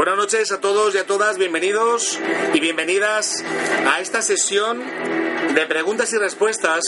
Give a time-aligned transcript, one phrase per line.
[0.00, 2.18] Buenas noches a todos y a todas, bienvenidos
[2.54, 3.44] y bienvenidas
[3.86, 4.82] a esta sesión
[5.54, 6.82] de preguntas y respuestas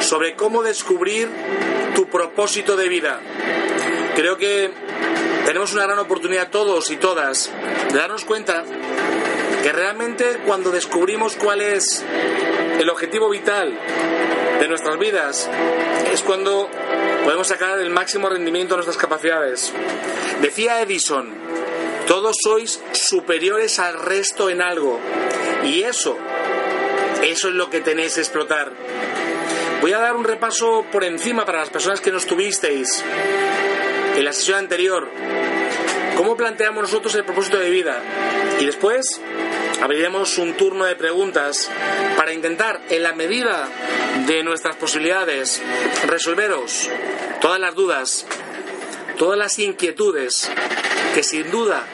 [0.00, 1.30] sobre cómo descubrir
[1.94, 3.18] tu propósito de vida.
[4.14, 4.70] Creo que
[5.46, 7.50] tenemos una gran oportunidad todos y todas
[7.90, 8.62] de darnos cuenta
[9.62, 12.04] que realmente cuando descubrimos cuál es
[12.78, 13.72] el objetivo vital
[14.60, 15.48] de nuestras vidas
[16.12, 16.68] es cuando
[17.24, 19.72] podemos sacar el máximo rendimiento de nuestras capacidades.
[20.42, 21.43] Decía Edison,
[22.06, 25.00] todos sois superiores al resto en algo
[25.64, 26.16] y eso,
[27.22, 28.72] eso es lo que tenéis que explotar.
[29.80, 33.04] Voy a dar un repaso por encima para las personas que no estuvisteis
[34.16, 35.08] en la sesión anterior.
[36.16, 38.00] ¿Cómo planteamos nosotros el propósito de vida?
[38.60, 39.20] Y después
[39.82, 41.70] abriremos un turno de preguntas
[42.16, 43.68] para intentar, en la medida
[44.26, 45.60] de nuestras posibilidades,
[46.06, 46.88] resolveros
[47.40, 48.26] todas las dudas,
[49.18, 50.50] todas las inquietudes
[51.14, 51.84] que sin duda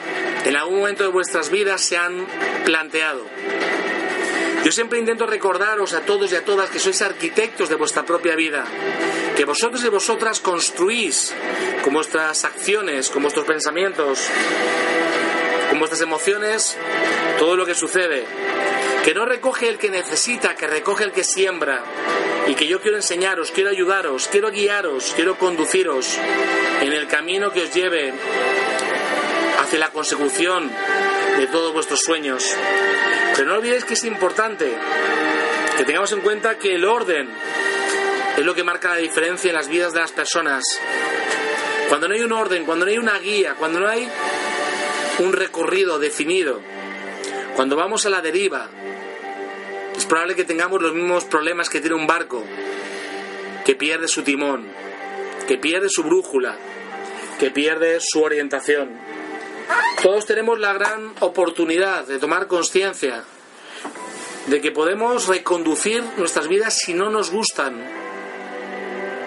[0.45, 2.25] en algún momento de vuestras vidas se han
[2.65, 3.25] planteado.
[4.63, 8.35] Yo siempre intento recordaros a todos y a todas que sois arquitectos de vuestra propia
[8.35, 8.63] vida,
[9.35, 11.33] que vosotros y vosotras construís
[11.83, 14.29] con vuestras acciones, con vuestros pensamientos,
[15.69, 16.77] con vuestras emociones,
[17.39, 18.23] todo lo que sucede.
[19.03, 21.83] Que no recoge el que necesita, que recoge el que siembra.
[22.47, 26.19] Y que yo quiero enseñaros, quiero ayudaros, quiero guiaros, quiero conduciros
[26.81, 28.13] en el camino que os lleve
[29.71, 30.69] hacia la consecución
[31.37, 32.43] de todos vuestros sueños.
[33.33, 34.69] Pero no olvidéis que es importante
[35.77, 37.29] que tengamos en cuenta que el orden
[38.35, 40.65] es lo que marca la diferencia en las vidas de las personas.
[41.87, 44.09] Cuando no hay un orden, cuando no hay una guía, cuando no hay
[45.19, 46.59] un recorrido definido,
[47.55, 48.67] cuando vamos a la deriva,
[49.95, 52.43] es probable que tengamos los mismos problemas que tiene un barco,
[53.63, 54.67] que pierde su timón,
[55.47, 56.57] que pierde su brújula,
[57.39, 59.10] que pierde su orientación.
[60.01, 63.23] Todos tenemos la gran oportunidad de tomar conciencia
[64.47, 68.01] de que podemos reconducir nuestras vidas si no nos gustan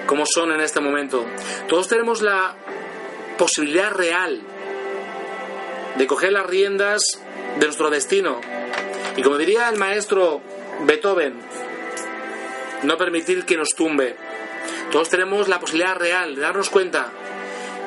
[0.06, 1.24] como son en este momento.
[1.68, 2.56] Todos tenemos la
[3.38, 4.42] posibilidad real
[5.96, 7.02] de coger las riendas
[7.58, 8.40] de nuestro destino.
[9.16, 10.40] Y como diría el maestro
[10.86, 11.40] Beethoven,
[12.82, 14.16] no permitir que nos tumbe.
[14.90, 17.10] Todos tenemos la posibilidad real de darnos cuenta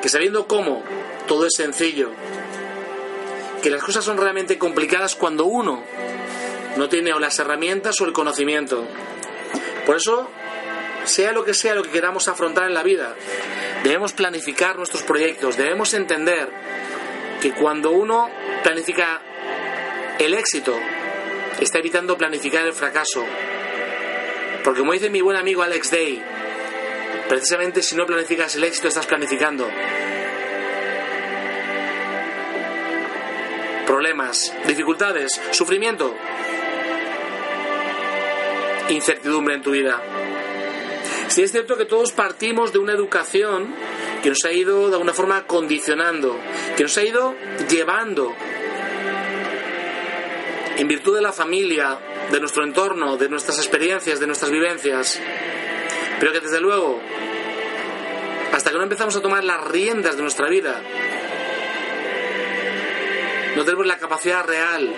[0.02, 0.82] que sabiendo cómo,
[1.26, 2.10] todo es sencillo.
[3.62, 5.82] Que las cosas son realmente complicadas cuando uno
[6.76, 8.86] no tiene o las herramientas o el conocimiento.
[9.84, 10.30] Por eso,
[11.04, 13.14] sea lo que sea lo que queramos afrontar en la vida,
[13.82, 16.50] debemos planificar nuestros proyectos, debemos entender
[17.40, 18.30] que cuando uno
[18.62, 19.22] planifica
[20.18, 20.78] el éxito,
[21.60, 23.24] está evitando planificar el fracaso.
[24.64, 26.22] Porque como dice mi buen amigo Alex Day,
[27.28, 29.68] precisamente si no planificas el éxito estás planificando.
[33.88, 36.14] Problemas, dificultades, sufrimiento,
[38.90, 40.02] incertidumbre en tu vida.
[41.28, 43.74] Si es cierto que todos partimos de una educación
[44.22, 46.36] que nos ha ido de alguna forma condicionando,
[46.76, 47.34] que nos ha ido
[47.70, 48.34] llevando
[50.76, 51.98] en virtud de la familia,
[52.30, 55.18] de nuestro entorno, de nuestras experiencias, de nuestras vivencias,
[56.20, 57.00] pero que desde luego,
[58.52, 60.82] hasta que no empezamos a tomar las riendas de nuestra vida,
[63.56, 64.94] no tenemos la capacidad real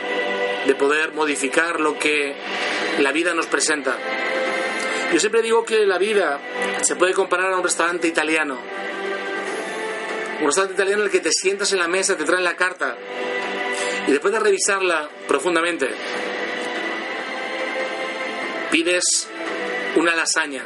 [0.67, 2.35] de poder modificar lo que
[2.99, 3.97] la vida nos presenta.
[5.13, 6.41] Yo siempre digo que la vida
[6.83, 8.59] se puede comparar a un restaurante italiano.
[10.41, 12.97] Un restaurante italiano en el que te sientas en la mesa, te traen la carta
[14.07, 15.89] y después de revisarla profundamente,
[18.71, 19.29] pides
[19.97, 20.65] una lasaña.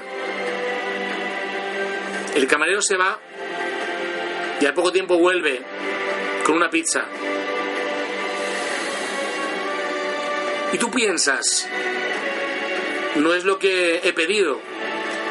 [2.35, 3.19] El camarero se va
[4.61, 5.61] y al poco tiempo vuelve
[6.45, 7.05] con una pizza.
[10.75, 11.69] Y tú piensas,
[13.15, 14.61] no es lo que he pedido,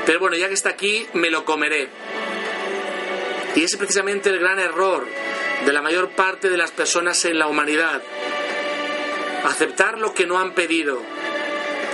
[0.05, 1.89] pero bueno, ya que está aquí, me lo comeré.
[3.53, 5.05] Y ese es precisamente el gran error
[5.65, 8.01] de la mayor parte de las personas en la humanidad.
[9.43, 11.01] Aceptar lo que no han pedido.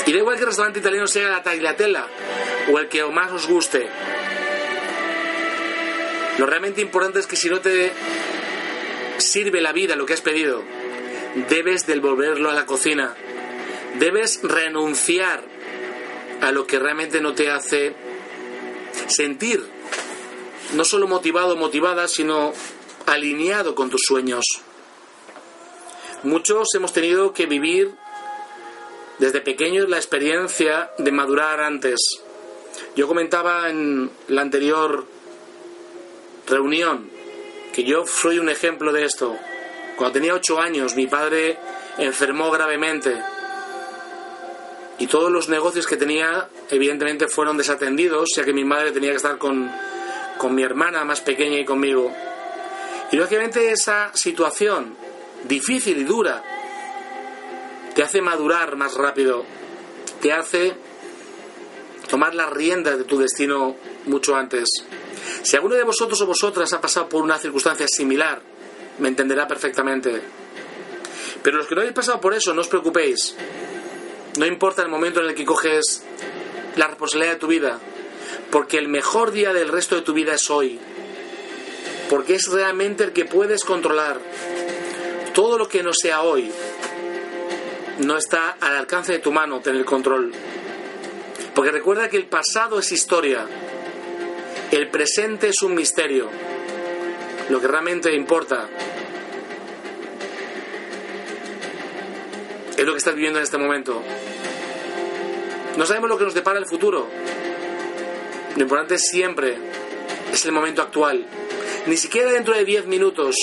[0.05, 2.05] Y da igual que el restaurante italiano sea la tagliatella
[2.71, 3.89] o el que más os guste.
[6.37, 7.91] Lo realmente importante es que si no te
[9.17, 10.63] sirve la vida lo que has pedido,
[11.49, 13.15] debes devolverlo a la cocina.
[13.97, 15.43] Debes renunciar
[16.41, 17.95] a lo que realmente no te hace
[19.07, 19.65] sentir,
[20.73, 22.53] no solo motivado o motivada, sino
[23.05, 24.45] alineado con tus sueños.
[26.23, 27.95] Muchos hemos tenido que vivir
[29.17, 31.99] desde pequeños la experiencia de madurar antes.
[32.95, 35.05] Yo comentaba en la anterior
[36.47, 37.09] reunión
[37.73, 39.35] que yo soy un ejemplo de esto.
[39.97, 41.57] Cuando tenía ocho años, mi padre
[41.97, 43.21] enfermó gravemente
[44.99, 49.17] y todos los negocios que tenía evidentemente fueron desatendidos, ya que mi madre tenía que
[49.17, 49.71] estar con,
[50.37, 52.13] con mi hermana más pequeña y conmigo.
[53.11, 54.95] Y lógicamente esa situación
[55.45, 56.43] difícil y dura
[57.95, 59.45] te hace madurar más rápido,
[60.21, 60.75] te hace
[62.09, 64.69] tomar las riendas de tu destino mucho antes.
[65.43, 68.41] Si alguno de vosotros o vosotras ha pasado por una circunstancia similar,
[68.99, 70.21] me entenderá perfectamente.
[71.41, 73.35] Pero los que no habéis pasado por eso, no os preocupéis.
[74.37, 76.03] No importa el momento en el que coges
[76.75, 77.79] la responsabilidad de tu vida,
[78.51, 80.79] porque el mejor día del resto de tu vida es hoy.
[82.09, 84.19] Porque es realmente el que puedes controlar.
[85.33, 86.51] Todo lo que no sea hoy
[87.99, 90.31] no está al alcance de tu mano tener control.
[91.53, 93.45] Porque recuerda que el pasado es historia,
[94.71, 96.29] el presente es un misterio.
[97.49, 98.69] Lo que realmente importa
[102.79, 104.01] es lo que estás viviendo en este momento.
[105.75, 107.07] No sabemos lo que nos depara el futuro.
[108.55, 109.57] Lo importante siempre
[110.31, 111.25] es el momento actual.
[111.87, 113.35] Ni siquiera dentro de 10 minutos.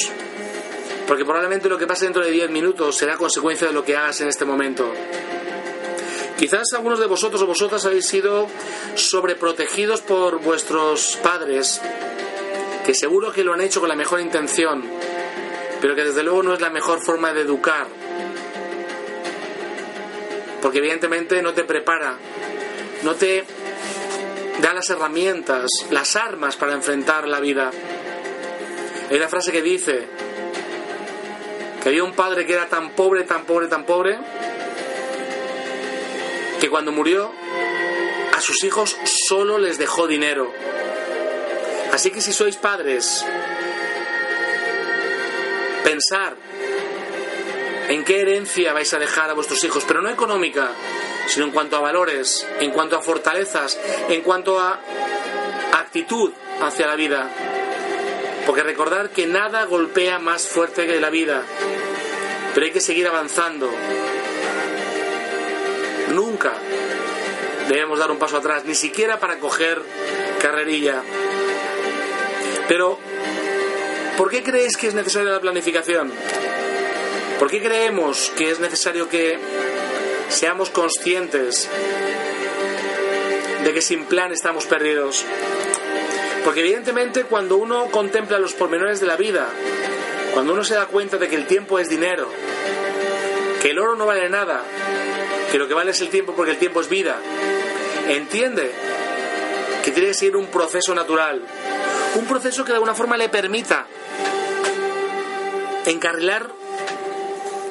[1.06, 4.22] Porque probablemente lo que pase dentro de 10 minutos será consecuencia de lo que hagas
[4.22, 4.90] en este momento.
[6.38, 8.48] Quizás algunos de vosotros o vosotras habéis sido
[8.94, 11.80] sobreprotegidos por vuestros padres,
[12.86, 14.82] que seguro que lo han hecho con la mejor intención,
[15.80, 17.86] pero que desde luego no es la mejor forma de educar
[20.66, 22.16] porque evidentemente no te prepara,
[23.04, 23.44] no te
[24.60, 27.70] da las herramientas, las armas para enfrentar la vida.
[29.08, 30.08] Hay una frase que dice
[31.80, 34.18] que había un padre que era tan pobre, tan pobre, tan pobre,
[36.60, 37.30] que cuando murió
[38.36, 40.52] a sus hijos solo les dejó dinero.
[41.92, 43.24] Así que si sois padres,
[45.84, 46.45] pensar
[47.88, 50.70] en qué herencia vais a dejar a vuestros hijos, pero no económica,
[51.26, 53.78] sino en cuanto a valores, en cuanto a fortalezas,
[54.08, 54.80] en cuanto a
[55.72, 57.30] actitud hacia la vida.
[58.44, 61.42] Porque recordar que nada golpea más fuerte que la vida,
[62.54, 63.70] pero hay que seguir avanzando.
[66.12, 66.54] Nunca
[67.68, 69.82] debemos dar un paso atrás, ni siquiera para coger
[70.40, 71.02] carrerilla.
[72.68, 72.98] Pero,
[74.16, 76.12] ¿por qué creéis que es necesaria la planificación?
[77.38, 79.38] ¿Por qué creemos que es necesario que
[80.30, 81.68] seamos conscientes
[83.62, 85.24] de que sin plan estamos perdidos?
[86.44, 89.48] Porque evidentemente cuando uno contempla los pormenores de la vida,
[90.32, 92.26] cuando uno se da cuenta de que el tiempo es dinero,
[93.60, 94.62] que el oro no vale nada,
[95.52, 97.18] que lo que vale es el tiempo porque el tiempo es vida,
[98.08, 98.72] entiende
[99.84, 101.42] que tiene que seguir un proceso natural,
[102.14, 103.86] un proceso que de alguna forma le permita
[105.84, 106.50] encarrilar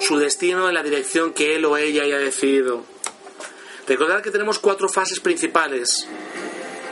[0.05, 2.83] su destino en la dirección que él o ella haya decidido.
[3.87, 6.07] Recordad que tenemos cuatro fases principales.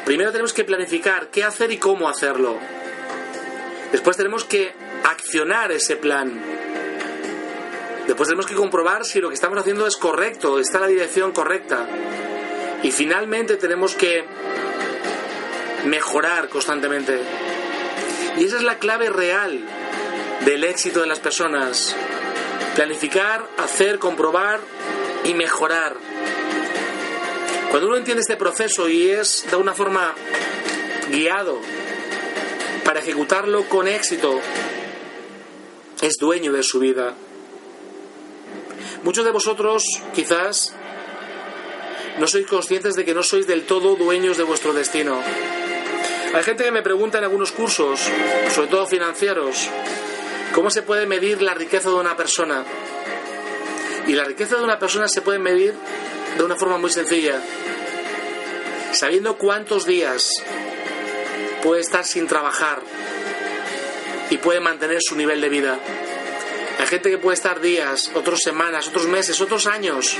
[0.03, 2.57] Primero tenemos que planificar qué hacer y cómo hacerlo.
[3.91, 4.73] Después tenemos que
[5.03, 6.41] accionar ese plan.
[8.07, 11.31] Después tenemos que comprobar si lo que estamos haciendo es correcto, está en la dirección
[11.33, 11.87] correcta.
[12.81, 14.25] Y finalmente tenemos que
[15.85, 17.19] mejorar constantemente.
[18.37, 19.61] Y esa es la clave real
[20.45, 21.95] del éxito de las personas.
[22.75, 24.59] Planificar, hacer, comprobar
[25.23, 25.95] y mejorar.
[27.69, 30.13] Cuando uno entiende este proceso y es de una forma
[31.09, 31.59] guiado
[32.83, 34.39] para ejecutarlo con éxito,
[36.01, 37.15] es dueño de su vida.
[39.03, 40.75] Muchos de vosotros quizás
[42.19, 45.21] no sois conscientes de que no sois del todo dueños de vuestro destino.
[46.33, 47.99] Hay gente que me pregunta en algunos cursos,
[48.53, 49.69] sobre todo financieros,
[50.53, 52.63] ¿Cómo se puede medir la riqueza de una persona?
[54.05, 55.73] Y la riqueza de una persona se puede medir
[56.37, 57.41] de una forma muy sencilla,
[58.91, 60.29] sabiendo cuántos días
[61.63, 62.81] puede estar sin trabajar
[64.29, 65.79] y puede mantener su nivel de vida.
[66.79, 70.15] Hay gente que puede estar días, otras semanas, otros meses, otros años.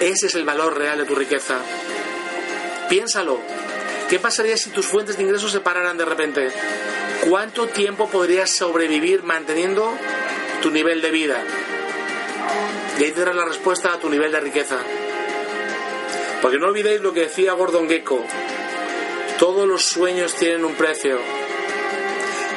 [0.00, 1.58] Ese es el valor real de tu riqueza.
[2.90, 3.40] Piénsalo.
[4.10, 6.48] ¿Qué pasaría si tus fuentes de ingresos se pararan de repente?
[7.28, 9.92] ¿Cuánto tiempo podrías sobrevivir manteniendo
[10.62, 11.42] tu nivel de vida?
[13.00, 14.78] Y ahí tendrás la respuesta a tu nivel de riqueza.
[16.40, 18.24] Porque no olvidéis lo que decía Gordon Gecko.
[19.40, 21.18] Todos los sueños tienen un precio.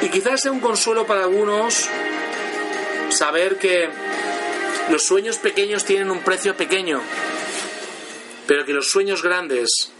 [0.02, 1.88] Y quizás sea un consuelo para algunos
[3.08, 3.88] saber que
[4.88, 7.00] los sueños pequeños tienen un precio pequeño,
[8.46, 9.90] pero que los sueños grandes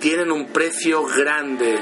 [0.00, 1.78] tienen un precio grande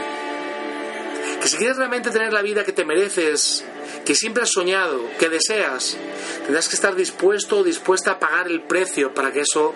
[1.49, 3.65] si quieres realmente tener la vida que te mereces
[4.05, 5.97] que siempre has soñado, que deseas,
[6.45, 9.75] tendrás que estar dispuesto o dispuesta a pagar el precio para que eso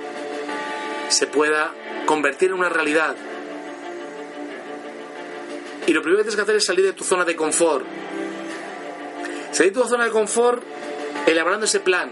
[1.09, 1.73] se pueda
[2.05, 3.17] convertir en una realidad.
[5.87, 7.87] Y lo primero que tienes que hacer es salir de tu zona de confort.
[9.52, 10.62] Salir de tu zona de confort
[11.26, 12.11] elaborando ese plan.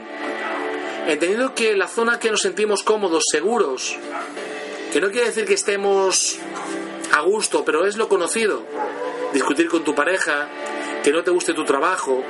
[1.07, 3.97] Entendiendo que la zona que nos sentimos cómodos, seguros,
[4.93, 6.38] que no quiere decir que estemos
[7.12, 8.64] a gusto, pero es lo conocido.
[9.32, 10.49] Discutir con tu pareja,
[11.02, 12.22] que no te guste tu trabajo,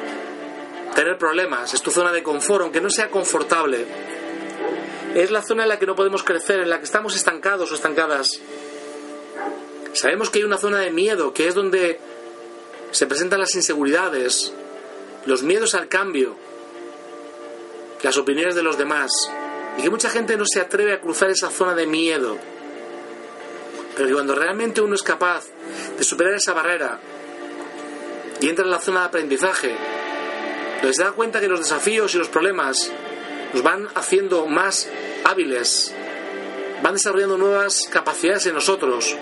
[0.95, 3.87] tener problemas, es tu zona de confort, aunque no sea confortable.
[5.15, 7.75] Es la zona en la que no podemos crecer, en la que estamos estancados o
[7.75, 8.41] estancadas.
[9.93, 11.99] Sabemos que hay una zona de miedo, que es donde
[12.91, 14.53] se presentan las inseguridades,
[15.27, 16.37] los miedos al cambio,
[18.03, 19.11] las opiniones de los demás,
[19.79, 22.39] y que mucha gente no se atreve a cruzar esa zona de miedo.
[24.01, 25.45] Pero que cuando realmente uno es capaz
[25.99, 26.99] de superar esa barrera
[28.41, 29.77] y entra en la zona de aprendizaje,
[30.81, 32.91] donde se da cuenta que los desafíos y los problemas
[33.53, 34.89] nos van haciendo más
[35.25, 35.95] hábiles,
[36.83, 39.19] van desarrollando nuevas capacidades en nosotros,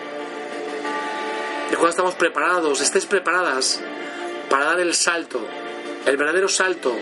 [1.71, 3.81] de cuando estamos preparados, estéis preparadas
[4.49, 5.45] para dar el salto,
[6.07, 6.97] el verdadero salto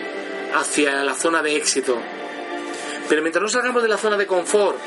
[0.54, 1.98] hacia la zona de éxito.
[3.06, 4.78] Pero mientras no salgamos de la zona de confort,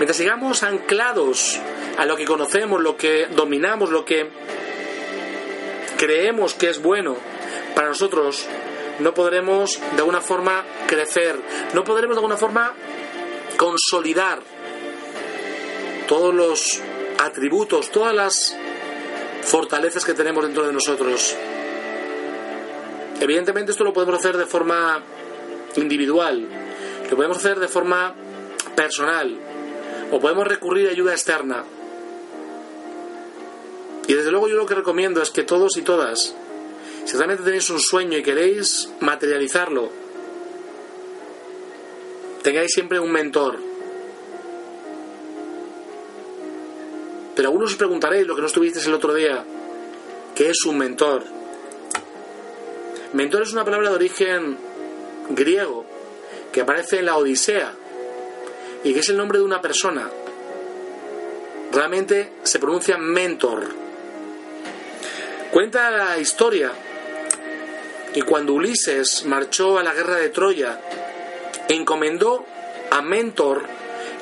[0.00, 1.60] mientras sigamos anclados
[1.98, 4.30] a lo que conocemos, lo que dominamos, lo que
[5.96, 7.16] creemos que es bueno
[7.74, 8.46] para nosotros,
[8.98, 11.36] no podremos de alguna forma crecer,
[11.74, 12.72] no podremos de alguna forma
[13.56, 14.40] consolidar
[16.08, 16.80] todos los
[17.18, 18.56] atributos, todas las
[19.42, 21.36] fortalezas que tenemos dentro de nosotros.
[23.20, 25.00] Evidentemente esto lo podemos hacer de forma
[25.76, 26.48] individual,
[27.08, 28.14] lo podemos hacer de forma
[28.74, 29.38] personal
[30.10, 31.64] o podemos recurrir a ayuda externa.
[34.08, 36.34] Y desde luego yo lo que recomiendo es que todos y todas,
[37.04, 39.90] si realmente tenéis un sueño y queréis materializarlo,
[42.42, 43.58] tengáis siempre un mentor.
[47.34, 49.44] Pero algunos os preguntaréis, lo que no estuvisteis el otro día,
[50.34, 51.22] ¿qué es un mentor?
[53.14, 54.58] Mentor es una palabra de origen
[55.30, 55.84] griego
[56.52, 57.72] que aparece en la Odisea
[58.84, 60.10] y que es el nombre de una persona.
[61.72, 63.82] Realmente se pronuncia mentor.
[65.52, 66.72] Cuenta la historia
[68.14, 70.80] que cuando Ulises marchó a la guerra de Troya,
[71.68, 72.46] encomendó
[72.90, 73.62] a Mentor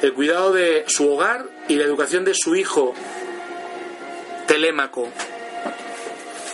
[0.02, 2.94] el cuidado de su hogar y la educación de su hijo
[4.48, 5.08] Telémaco.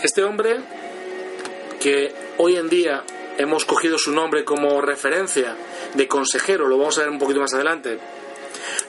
[0.02, 0.58] Este hombre,
[1.80, 3.02] que hoy en día
[3.38, 5.56] hemos cogido su nombre como referencia
[5.94, 7.98] de consejero, lo vamos a ver un poquito más adelante,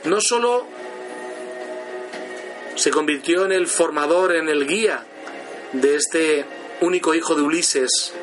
[0.04, 0.68] no solo
[2.76, 5.06] se convirtió en el formador, en el guía
[5.74, 6.46] de este
[6.82, 8.14] único hijo de Ulises,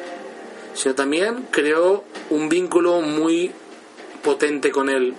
[0.74, 3.52] sino también creó un vínculo muy
[4.22, 5.14] potente con él.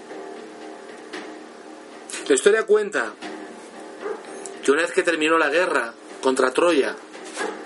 [2.27, 3.13] La historia cuenta
[4.63, 6.95] que una vez que terminó la guerra contra Troya,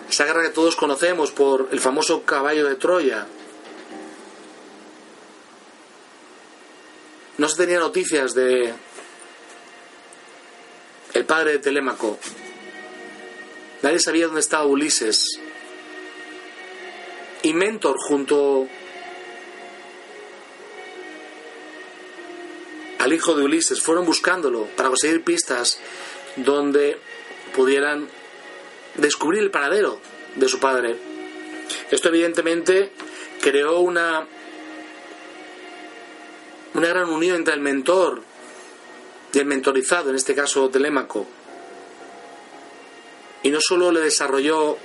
[0.10, 3.26] esa guerra que todos conocemos por el famoso caballo de Troya,
[7.38, 8.74] no se tenía noticias de
[11.14, 12.20] el padre de Telémaco.
[13.82, 15.40] Nadie sabía dónde estaba Ulises.
[17.42, 18.68] Y Mentor junto
[23.00, 25.80] al hijo de Ulises fueron buscándolo para conseguir pistas
[26.36, 26.98] donde
[27.56, 28.10] pudieran
[28.96, 30.02] descubrir el paradero
[30.36, 30.98] de su padre.
[31.90, 32.92] Esto evidentemente
[33.42, 34.28] creó una
[36.74, 38.22] una gran unión entre el mentor
[39.34, 41.28] y el mentorizado, en este caso Telémaco.
[43.44, 44.78] Y no solo le desarrolló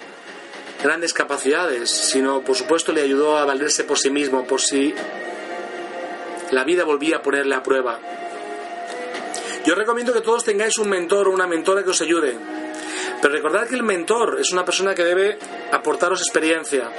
[0.83, 4.95] grandes capacidades, sino por supuesto le ayudó a valerse por sí mismo, por si
[6.51, 7.99] la vida volvía a ponerle a prueba.
[9.65, 12.37] Yo recomiendo que todos tengáis un mentor o una mentora que os ayude.
[13.23, 15.39] Pero recordad que el mentor es una persona que debe
[15.73, 16.91] aportaros experiencia.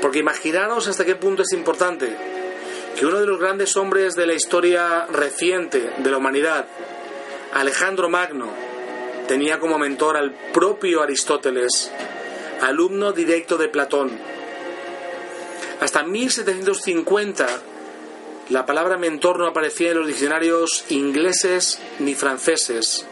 [0.00, 2.16] Porque imaginaros hasta qué punto es importante
[2.98, 6.66] que uno de los grandes hombres de la historia reciente de la humanidad,
[7.52, 8.52] Alejandro Magno,
[9.32, 11.90] tenía como mentor al propio Aristóteles,
[12.60, 14.10] alumno directo de Platón.
[15.80, 17.46] Hasta 1750
[18.50, 23.06] la palabra mentor no aparecía en los diccionarios ingleses ni franceses,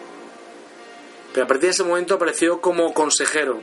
[1.33, 3.63] pero a partir de ese momento apareció como consejero.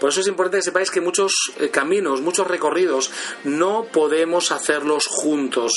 [0.00, 3.10] Por eso es importante que sepáis que muchos eh, caminos, muchos recorridos,
[3.44, 5.74] no podemos hacerlos juntos.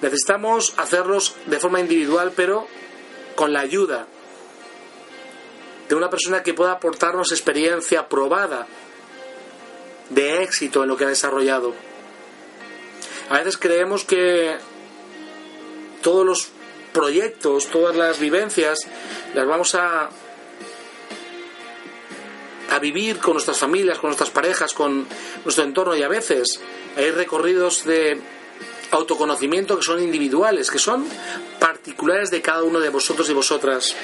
[0.00, 2.66] Necesitamos hacerlos de forma individual, pero
[3.34, 4.06] con la ayuda
[5.88, 8.66] de una persona que pueda aportarnos experiencia probada
[10.10, 11.74] de éxito en lo que ha desarrollado.
[13.28, 14.56] A veces creemos que
[16.02, 16.48] todos los
[16.92, 18.78] proyectos, todas las vivencias,
[19.34, 20.10] las vamos a,
[22.70, 25.06] a vivir con nuestras familias, con nuestras parejas, con
[25.44, 26.60] nuestro entorno y a veces
[26.96, 28.20] hay recorridos de
[28.92, 31.04] autoconocimiento que son individuales, que son
[31.58, 33.96] particulares de cada uno de vosotros y vosotras.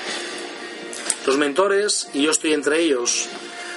[1.26, 3.28] Los mentores, y yo estoy entre ellos,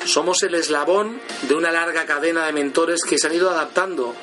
[0.05, 4.15] somos el eslabón de una larga cadena de mentores que se han ido adaptando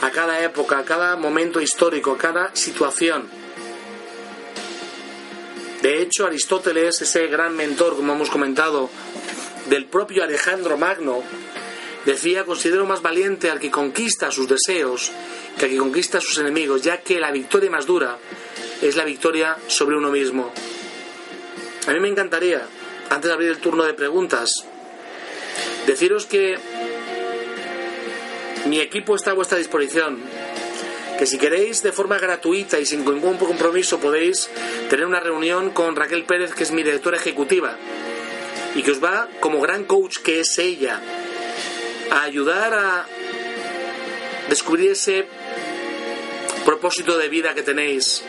[0.00, 3.28] a cada época, a cada momento histórico, a cada situación.
[5.82, 8.90] De hecho, Aristóteles, ese gran mentor, como hemos comentado,
[9.68, 11.22] del propio Alejandro Magno,
[12.12, 15.12] decía, considero más valiente al que conquista sus deseos
[15.58, 18.16] que al que conquista sus enemigos, ya que la victoria más dura
[18.80, 20.50] es la victoria sobre uno mismo.
[21.86, 22.66] A mí me encantaría,
[23.10, 24.50] antes de abrir el turno de preguntas,
[25.86, 26.56] deciros que
[28.66, 30.18] mi equipo está a vuestra disposición
[31.18, 34.48] que si queréis de forma gratuita y sin ningún compromiso podéis
[34.88, 37.76] tener una reunión con Raquel Pérez, que es mi directora ejecutiva,
[38.76, 41.02] y que os va, como gran coach que es ella,
[42.10, 43.06] a ayudar a
[44.48, 45.26] descubrir ese
[46.64, 48.22] propósito de vida que tenéis.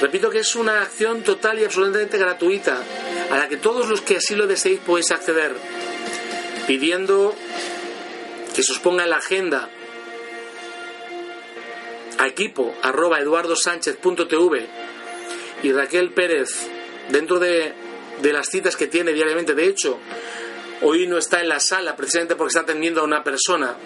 [0.00, 2.82] Repito que es una acción total y absolutamente gratuita,
[3.30, 5.52] a la que todos los que así lo deseéis podéis acceder,
[6.66, 7.34] pidiendo
[8.54, 9.68] que se os ponga en la agenda
[12.18, 14.66] a equipo arroba eduardosánchez.tv
[15.62, 16.68] y Raquel Pérez
[17.10, 17.72] dentro de,
[18.20, 19.54] de las citas que tiene diariamente.
[19.54, 19.98] De hecho,
[20.82, 23.76] hoy no está en la sala precisamente porque está atendiendo a una persona.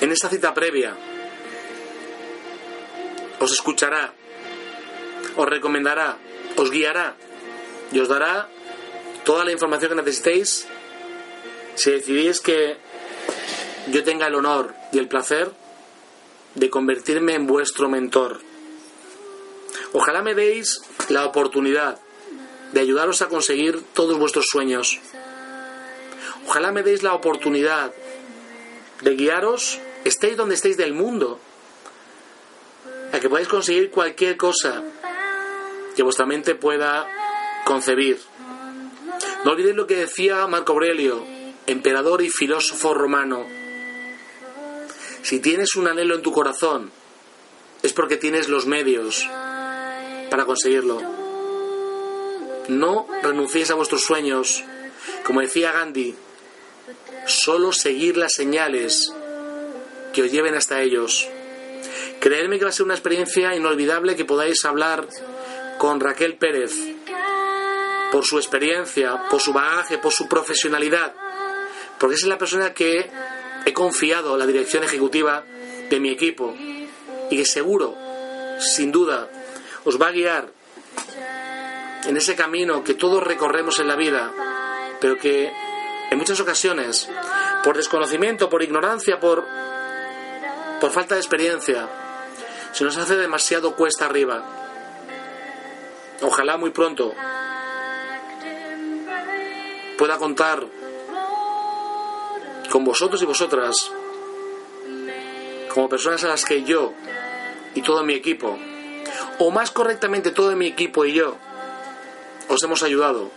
[0.00, 0.94] En esa cita previa
[3.38, 4.12] os escuchará,
[5.36, 6.16] os recomendará,
[6.56, 7.16] os guiará
[7.92, 8.48] y os dará
[9.24, 10.66] toda la información que necesitéis
[11.74, 12.76] si decidís que
[13.88, 15.52] yo tenga el honor y el placer
[16.54, 18.40] de convertirme en vuestro mentor.
[19.92, 22.00] Ojalá me deis la oportunidad
[22.72, 25.00] de ayudaros a conseguir todos vuestros sueños.
[26.46, 27.92] Ojalá me deis la oportunidad
[29.02, 31.40] de guiaros, estéis donde estéis del mundo,
[33.12, 34.82] a que podáis conseguir cualquier cosa
[35.94, 37.08] que vuestra mente pueda
[37.64, 38.20] concebir.
[39.44, 41.24] No olvidéis lo que decía Marco Aurelio,
[41.66, 43.46] emperador y filósofo romano.
[45.22, 46.90] Si tienes un anhelo en tu corazón,
[47.82, 49.28] es porque tienes los medios
[50.30, 51.25] para conseguirlo.
[52.68, 54.64] No renunciéis a vuestros sueños.
[55.24, 56.14] Como decía Gandhi,
[57.26, 59.12] solo seguir las señales
[60.12, 61.28] que os lleven hasta ellos.
[62.20, 65.06] Creedme que va a ser una experiencia inolvidable que podáis hablar
[65.78, 66.72] con Raquel Pérez
[68.10, 71.12] por su experiencia, por su bagaje, por su profesionalidad,
[71.98, 73.10] porque es la persona que
[73.64, 75.44] he confiado la dirección ejecutiva
[75.90, 76.54] de mi equipo
[77.30, 77.96] y que seguro,
[78.58, 79.28] sin duda,
[79.84, 80.48] os va a guiar
[82.06, 84.32] en ese camino que todos recorremos en la vida,
[85.00, 85.52] pero que
[86.10, 87.08] en muchas ocasiones,
[87.64, 89.44] por desconocimiento, por ignorancia, por,
[90.80, 91.88] por falta de experiencia,
[92.72, 94.44] se nos hace demasiado cuesta arriba.
[96.22, 97.14] Ojalá muy pronto
[99.98, 100.64] pueda contar
[102.70, 103.90] con vosotros y vosotras,
[105.72, 106.92] como personas a las que yo
[107.74, 108.58] y todo mi equipo,
[109.38, 111.38] o más correctamente todo mi equipo y yo,
[112.48, 113.30] os hemos ayudado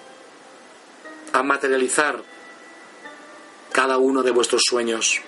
[1.34, 2.22] a materializar
[3.72, 5.22] cada uno de vuestros sueños.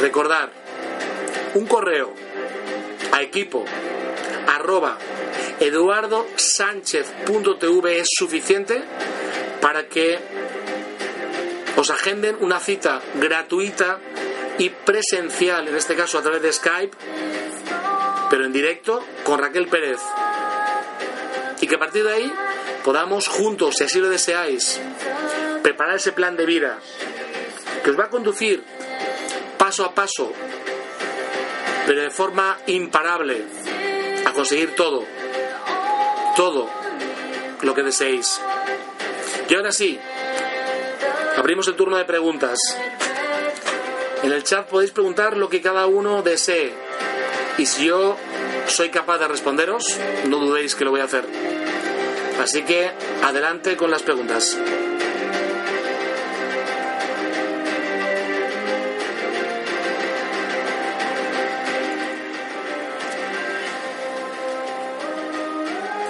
[0.00, 0.50] Recordar
[1.54, 2.14] un correo
[3.12, 3.64] a equipo
[4.46, 4.96] arroba
[5.60, 8.82] eduardosánchez.tv es suficiente
[9.60, 10.18] para que
[11.76, 13.98] os agenden una cita gratuita
[14.58, 16.96] y presencial, en este caso a través de Skype,
[18.30, 20.00] pero en directo con Raquel Pérez.
[21.66, 22.32] Y que a partir de ahí
[22.84, 24.80] podamos juntos, si así lo deseáis,
[25.64, 26.78] preparar ese plan de vida
[27.82, 28.62] que os va a conducir
[29.58, 30.32] paso a paso,
[31.84, 33.42] pero de forma imparable,
[34.24, 35.04] a conseguir todo,
[36.36, 36.70] todo
[37.62, 38.40] lo que deseéis.
[39.48, 39.98] Y ahora sí,
[41.36, 42.58] Abrimos el turno de preguntas.
[44.22, 46.72] En el chat podéis preguntar lo que cada uno desee.
[47.58, 48.16] Y si yo
[48.68, 49.98] soy capaz de responderos,
[50.28, 51.26] no dudéis que lo voy a hacer.
[52.40, 52.90] Así que
[53.22, 54.56] adelante con las preguntas.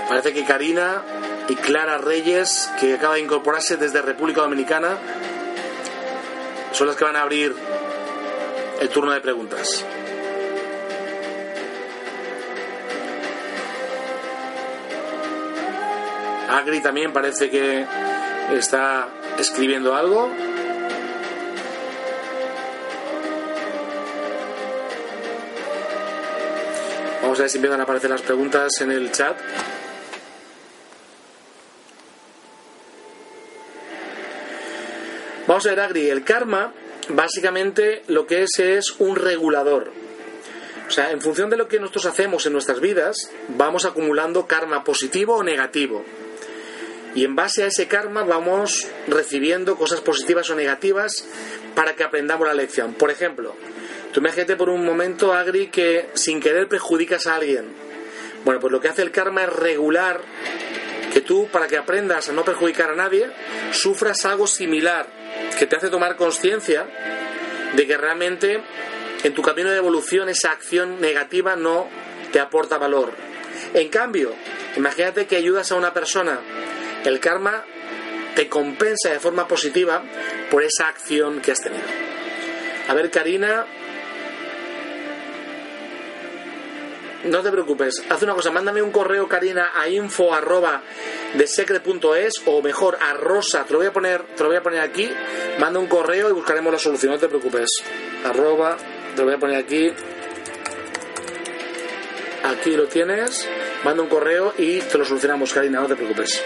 [0.08, 1.02] Parece que Karina
[1.48, 4.98] y Clara Reyes, que acaba de incorporarse desde República Dominicana,
[6.72, 7.54] son las que van a abrir
[8.80, 9.84] el turno de preguntas.
[16.48, 17.84] Agri también parece que
[18.52, 20.30] está escribiendo algo.
[27.22, 29.36] Vamos a ver si empiezan a aparecer las preguntas en el chat.
[35.46, 36.72] Vamos a ver, Agri, el karma
[37.08, 39.92] básicamente lo que es es un regulador.
[40.86, 44.84] O sea, en función de lo que nosotros hacemos en nuestras vidas, vamos acumulando karma
[44.84, 46.04] positivo o negativo.
[47.16, 51.26] Y en base a ese karma vamos recibiendo cosas positivas o negativas
[51.74, 52.92] para que aprendamos la lección.
[52.92, 53.56] Por ejemplo,
[54.12, 57.72] tú imagínate por un momento, Agri, que sin querer perjudicas a alguien.
[58.44, 60.20] Bueno, pues lo que hace el karma es regular
[61.10, 63.30] que tú, para que aprendas a no perjudicar a nadie,
[63.72, 65.06] sufras algo similar,
[65.58, 66.86] que te hace tomar conciencia
[67.74, 68.62] de que realmente
[69.24, 71.88] en tu camino de evolución esa acción negativa no
[72.30, 73.12] te aporta valor.
[73.72, 74.34] En cambio,
[74.76, 76.40] imagínate que ayudas a una persona,
[77.08, 77.64] el karma
[78.34, 80.02] te compensa de forma positiva
[80.50, 81.84] por esa acción que has tenido.
[82.88, 83.66] A ver, Karina,
[87.24, 90.82] no te preocupes, haz una cosa, mándame un correo, Karina, a info arroba
[91.34, 94.62] de secret.es o mejor a rosa, te lo voy a poner, te lo voy a
[94.62, 95.10] poner aquí,
[95.58, 97.68] manda un correo y buscaremos la solución, no te preocupes.
[98.24, 98.76] Arroba,
[99.14, 99.92] te lo voy a poner aquí.
[102.44, 103.48] Aquí lo tienes,
[103.84, 106.40] manda un correo y te lo solucionamos, Karina, no te preocupes.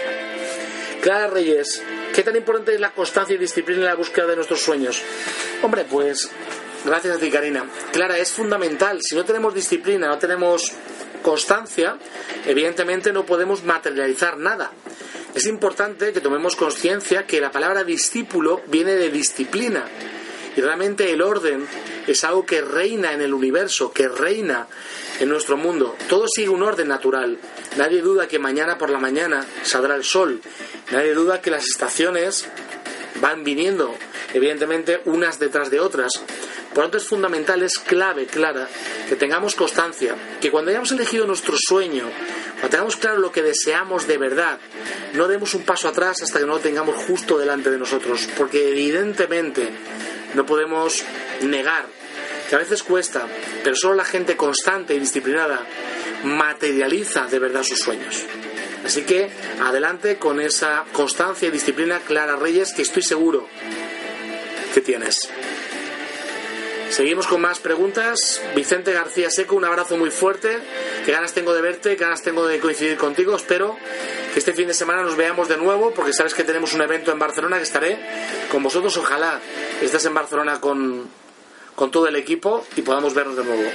[1.01, 1.81] Clara Reyes,
[2.13, 5.01] ¿qué tan importante es la constancia y disciplina en la búsqueda de nuestros sueños?
[5.63, 6.29] Hombre, pues
[6.85, 7.65] gracias a ti, Karina.
[7.91, 8.99] Clara, es fundamental.
[9.01, 10.71] Si no tenemos disciplina, no tenemos
[11.23, 11.97] constancia,
[12.45, 14.71] evidentemente no podemos materializar nada.
[15.33, 19.85] Es importante que tomemos conciencia que la palabra discípulo viene de disciplina.
[20.55, 21.65] Y realmente el orden
[22.07, 24.67] es algo que reina en el universo, que reina
[25.19, 25.95] en nuestro mundo.
[26.09, 27.37] Todo sigue un orden natural.
[27.77, 30.41] Nadie duda que mañana por la mañana saldrá el sol.
[30.91, 32.45] Nadie duda que las estaciones
[33.21, 33.95] van viniendo,
[34.33, 36.11] evidentemente, unas detrás de otras.
[36.69, 38.67] Por lo tanto, es fundamental, es clave, clara,
[39.07, 42.09] que tengamos constancia, que cuando hayamos elegido nuestro sueño,
[42.53, 44.57] cuando tengamos claro lo que deseamos de verdad,
[45.13, 48.69] no demos un paso atrás hasta que no lo tengamos justo delante de nosotros, porque
[48.69, 49.69] evidentemente
[50.33, 51.03] no podemos
[51.41, 51.85] negar
[52.49, 53.27] que a veces cuesta,
[53.63, 55.65] pero solo la gente constante y disciplinada
[56.23, 58.25] materializa de verdad sus sueños.
[58.85, 59.29] Así que
[59.61, 63.47] adelante con esa constancia y disciplina Clara Reyes que estoy seguro
[64.73, 65.29] que tienes.
[66.91, 68.41] Seguimos con más preguntas.
[68.53, 70.59] Vicente García Seco, un abrazo muy fuerte.
[71.05, 73.33] Qué ganas tengo de verte, qué ganas tengo de coincidir contigo.
[73.33, 73.77] Espero
[74.33, 77.13] que este fin de semana nos veamos de nuevo, porque sabes que tenemos un evento
[77.13, 77.97] en Barcelona que estaré
[78.51, 78.97] con vosotros.
[78.97, 79.39] Ojalá
[79.81, 81.07] estés en Barcelona con,
[81.75, 83.71] con todo el equipo y podamos vernos de nuevo.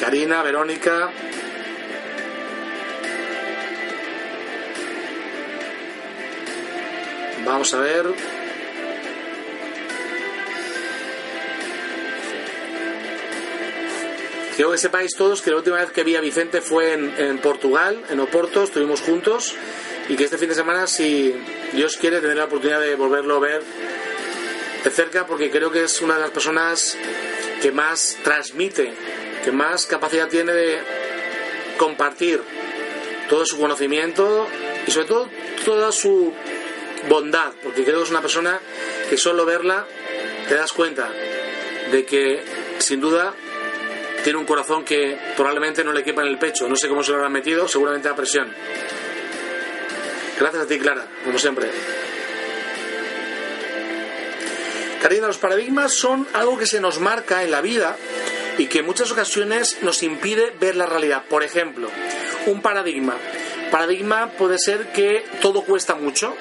[0.00, 1.10] Karina, Verónica.
[7.46, 8.41] Vamos a ver.
[14.54, 18.04] Quiero que sepáis todos que la última vez que vi a Vicente fue en, Portugal,
[18.10, 19.54] en Oporto, estuvimos juntos
[20.10, 21.34] y que este fin de semana, si
[21.72, 23.62] Dios quiere, tener la oportunidad de volverlo a ver
[24.84, 26.98] de cerca porque creo que es una de las personas
[27.62, 28.92] que más transmite,
[29.42, 30.80] que más capacidad tiene de
[31.78, 32.42] compartir
[33.30, 34.46] todo su conocimiento
[34.86, 35.28] y sobre todo
[35.64, 36.30] toda su
[37.08, 38.60] bondad, porque creo que es una persona
[39.08, 39.86] que solo verla
[40.46, 41.10] te das cuenta
[41.90, 42.42] de que
[42.80, 43.32] sin duda
[44.22, 46.68] tiene un corazón que probablemente no le quepa en el pecho.
[46.68, 48.52] No sé cómo se lo habrán metido, seguramente a presión.
[50.38, 51.70] Gracias a ti, Clara, como siempre.
[55.00, 57.96] Karina, los paradigmas son algo que se nos marca en la vida
[58.56, 61.24] y que en muchas ocasiones nos impide ver la realidad.
[61.28, 61.90] Por ejemplo,
[62.46, 63.16] un paradigma.
[63.70, 66.36] Paradigma puede ser que todo cuesta mucho.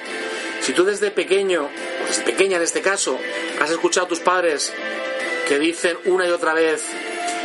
[0.60, 3.18] Si tú desde pequeño, o desde pequeña en este caso,
[3.60, 4.72] has escuchado a tus padres
[5.48, 6.84] que dicen una y otra vez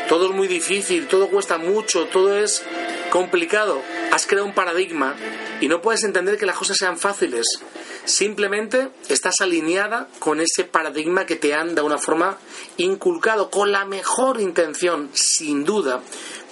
[0.08, 2.64] todo es muy difícil, todo cuesta mucho, todo es
[3.10, 3.82] complicado.
[4.12, 5.14] Has creado un paradigma
[5.60, 7.46] y no puedes entender que las cosas sean fáciles.
[8.04, 12.38] Simplemente estás alineada con ese paradigma que te han de una forma
[12.76, 16.02] inculcado con la mejor intención, sin duda,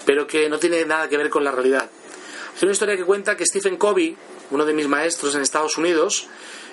[0.05, 1.89] pero que no tiene nada que ver con la realidad.
[2.57, 4.17] Es una historia que cuenta que Stephen Covey,
[4.51, 6.27] uno de mis maestros en Estados Unidos,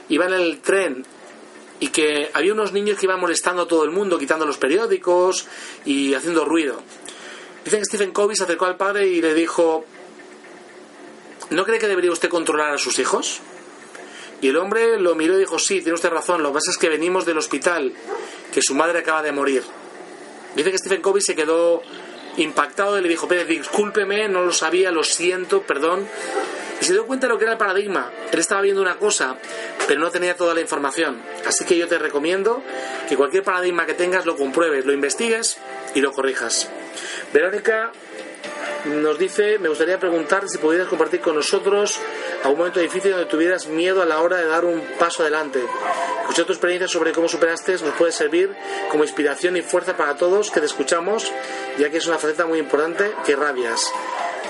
[0.10, 1.06] iba en el tren
[1.82, 5.48] y que había unos niños que iban molestando a todo el mundo, quitando los periódicos
[5.84, 6.80] y haciendo ruido.
[7.65, 9.84] Dicen que Stephen Covey se acercó al padre y le dijo,
[11.50, 13.39] ¿no cree que debería usted controlar a sus hijos?
[14.41, 16.78] Y el hombre lo miró y dijo, sí, tiene usted razón, lo que pasa es
[16.78, 17.91] que venimos del hospital,
[18.54, 19.63] que su madre acaba de morir.
[20.56, 21.82] Dice que Stephen Covey se quedó
[22.38, 26.08] impactado y le dijo, Pérez, discúlpeme, no lo sabía, lo siento, perdón.
[26.82, 28.12] Y se dio cuenta de lo que era el paradigma.
[28.32, 29.38] Él estaba viendo una cosa,
[29.88, 31.22] pero no tenía toda la información.
[31.46, 32.63] Así que yo te recomiendo
[33.08, 35.58] que cualquier paradigma que tengas lo compruebes, lo investigues
[35.94, 36.70] y lo corrijas.
[37.34, 37.91] Verónica
[38.86, 42.00] nos dice, me gustaría preguntar si pudieras compartir con nosotros
[42.43, 45.63] algún momento difícil donde tuvieras miedo a la hora de dar un paso adelante.
[46.21, 48.56] Escuchar tu experiencia sobre cómo superaste nos puede servir
[48.89, 51.32] como inspiración y fuerza para todos que te escuchamos,
[51.78, 53.91] ya que es una faceta muy importante que rabias.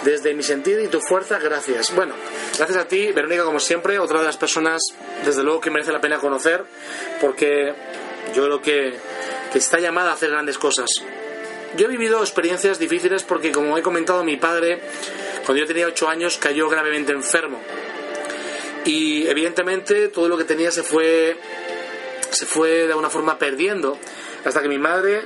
[0.04, 1.94] Desde mi sentir y tu fuerza, gracias.
[1.94, 2.16] Bueno,
[2.58, 4.82] gracias a ti, Verónica, como siempre, otra de las personas,
[5.24, 6.64] desde luego, que merece la pena conocer,
[7.20, 7.74] porque
[8.34, 8.98] yo creo que,
[9.52, 10.90] que está llamada a hacer grandes cosas.
[11.78, 14.82] Yo he vivido experiencias difíciles porque, como he comentado, mi padre,
[15.46, 17.62] cuando yo tenía 8 años, cayó gravemente enfermo.
[18.86, 21.38] Y evidentemente todo lo que tenía se fue,
[22.30, 23.98] se fue de alguna forma perdiendo,
[24.44, 25.22] hasta que mi madre,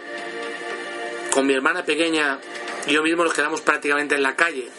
[1.31, 2.39] con mi hermana pequeña
[2.87, 4.69] y yo mismo nos quedamos prácticamente en la calle.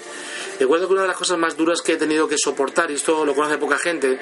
[0.60, 3.26] Recuerdo que una de las cosas más duras que he tenido que soportar, y esto
[3.26, 4.18] lo conoce poca gente,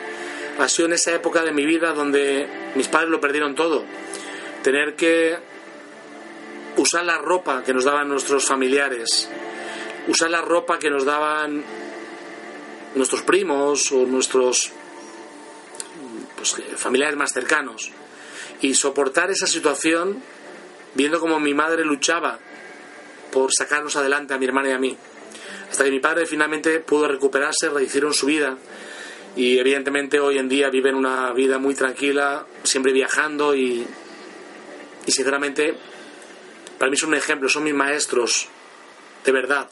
[0.59, 3.85] ha sido en esa época de mi vida donde mis padres lo perdieron todo.
[4.63, 5.37] Tener que
[6.77, 9.29] usar la ropa que nos daban nuestros familiares,
[10.09, 11.65] usar la ropa que nos daban
[12.95, 14.71] nuestros primos o nuestros
[16.37, 17.91] pues, familiares más cercanos
[18.61, 20.23] y soportar esa situación
[20.95, 22.39] viendo como mi madre luchaba
[23.33, 24.97] por sacarnos adelante a mi hermana y a mí.
[25.71, 28.57] Hasta que mi padre finalmente pudo recuperarse, rehicieron su vida
[29.35, 33.85] y evidentemente hoy en día viven una vida muy tranquila, siempre viajando y,
[35.05, 35.75] y sinceramente
[36.85, 38.47] para mí son un ejemplo, son mis maestros,
[39.25, 39.71] de verdad,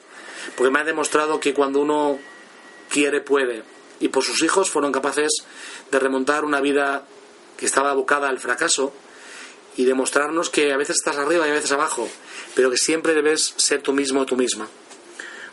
[0.56, 2.18] porque me han demostrado que cuando uno
[2.88, 3.64] quiere, puede.
[4.00, 5.44] Y por sus hijos fueron capaces
[5.90, 7.04] de remontar una vida
[7.58, 8.94] que estaba abocada al fracaso
[9.76, 12.08] y demostrarnos que a veces estás arriba y a veces abajo,
[12.54, 14.66] pero que siempre debes ser tú mismo o tú misma.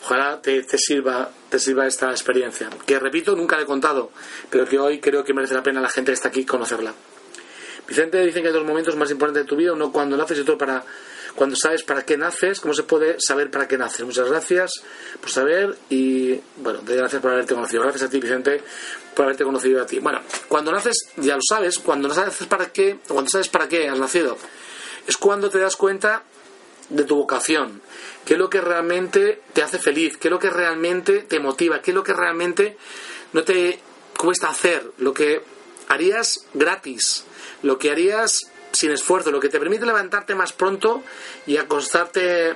[0.05, 4.11] Ojalá te, sirva, te sirva esta experiencia, que repito, nunca la he contado,
[4.49, 6.93] pero que hoy creo que merece la pena la gente que está aquí conocerla.
[7.85, 10.41] Vicente dice que hay dos momentos más importantes de tu vida, uno cuando naces y
[10.41, 10.85] otro para
[11.39, 14.06] cuando sabes para qué naces, cómo se puede saber para qué naces.
[14.06, 14.73] Muchas gracias
[15.21, 17.82] por saber y, bueno, te gracias por haberte conocido.
[17.84, 18.62] Gracias a ti, Vicente,
[19.15, 19.99] por haberte conocido a ti.
[19.99, 23.88] Bueno, cuando naces, ya lo sabes, cuando no sabes para qué, cuando sabes para qué
[23.88, 24.38] has nacido,
[25.08, 26.23] es cuando te das cuenta
[26.89, 27.82] de tu vocación,
[28.25, 31.82] qué es lo que realmente te hace feliz, qué es lo que realmente te motiva,
[31.82, 32.75] qué es lo que realmente
[33.32, 33.80] no te
[34.17, 35.41] cuesta hacer, lo que
[35.88, 37.23] harías gratis,
[37.63, 41.03] lo que harías sin esfuerzo, lo que te permite levantarte más pronto
[41.45, 42.55] y acostarte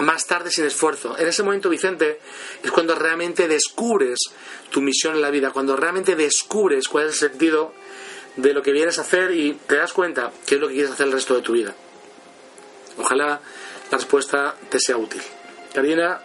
[0.00, 1.16] más tarde sin esfuerzo.
[1.18, 2.20] En ese momento, Vicente,
[2.62, 4.18] es cuando realmente descubres
[4.70, 7.72] tu misión en la vida, cuando realmente descubres cuál es el sentido
[8.36, 10.92] de lo que vienes a hacer y te das cuenta qué es lo que quieres
[10.92, 11.74] hacer el resto de tu vida.
[12.98, 13.40] Ojalá
[13.90, 15.22] la respuesta te sea útil.
[15.74, 16.20] Karina,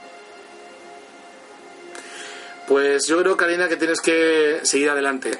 [2.67, 5.31] pues yo creo, Karina, que tienes que seguir adelante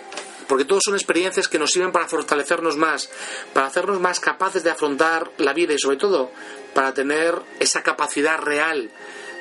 [0.48, 3.10] porque todos son experiencias que nos sirven para fortalecernos más,
[3.54, 6.32] para hacernos más capaces de afrontar la vida y sobre todo
[6.74, 8.90] para tener esa capacidad real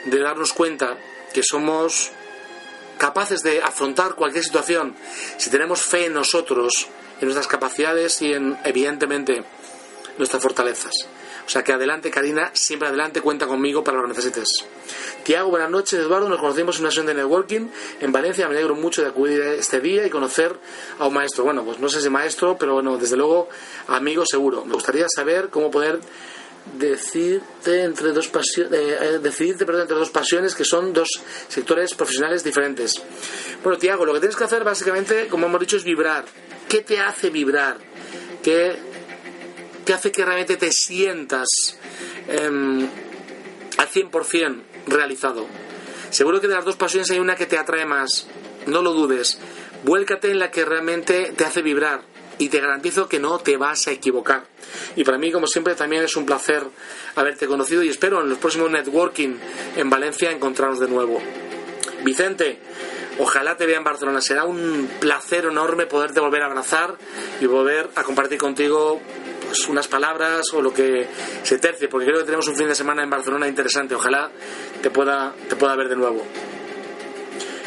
[0.04, 0.98] de darnos cuenta
[1.32, 2.10] que somos
[2.98, 4.94] capaces de afrontar cualquier situación
[5.36, 6.88] si tenemos fe en nosotros,
[7.20, 9.44] en nuestras capacidades y en, evidentemente,
[10.18, 10.92] nuestras fortalezas.
[11.46, 14.48] O sea que adelante, Karina, siempre adelante, cuenta conmigo para lo que necesites.
[15.24, 16.28] Tiago, buenas noches, Eduardo.
[16.28, 17.68] Nos conocimos en una sesión de networking
[18.00, 18.48] en Valencia.
[18.48, 20.56] Me alegro mucho de acudir este día y conocer
[20.98, 21.44] a un maestro.
[21.44, 23.48] Bueno, pues no sé si maestro, pero bueno, desde luego,
[23.88, 24.64] amigo seguro.
[24.64, 26.00] Me gustaría saber cómo poder
[26.78, 31.08] decirte entre dos pasiones, eh, eh, decidirte perdón, entre dos pasiones que son dos
[31.48, 32.94] sectores profesionales diferentes.
[33.62, 36.24] Bueno, Tiago, lo que tienes que hacer básicamente, como hemos dicho, es vibrar.
[36.68, 37.76] ¿Qué te hace vibrar?
[38.42, 38.93] ¿Qué
[39.84, 41.48] que hace que realmente te sientas
[42.28, 42.88] eh,
[43.76, 45.46] al 100% realizado.
[46.10, 48.26] Seguro que de las dos pasiones hay una que te atrae más,
[48.66, 49.38] no lo dudes.
[49.84, 52.02] Vuélcate en la que realmente te hace vibrar
[52.38, 54.44] y te garantizo que no te vas a equivocar.
[54.96, 56.62] Y para mí, como siempre, también es un placer
[57.14, 59.36] haberte conocido y espero en los próximos networking
[59.76, 61.20] en Valencia encontrarnos de nuevo.
[62.02, 62.58] Vicente,
[63.18, 64.20] ojalá te vea en Barcelona.
[64.20, 66.96] Será un placer enorme poderte volver a abrazar
[67.40, 69.00] y volver a compartir contigo
[69.46, 71.06] pues, unas palabras o lo que
[71.42, 73.94] se tercie, porque creo que tenemos un fin de semana en Barcelona interesante.
[73.94, 74.30] Ojalá
[74.82, 76.24] te pueda, te pueda ver de nuevo.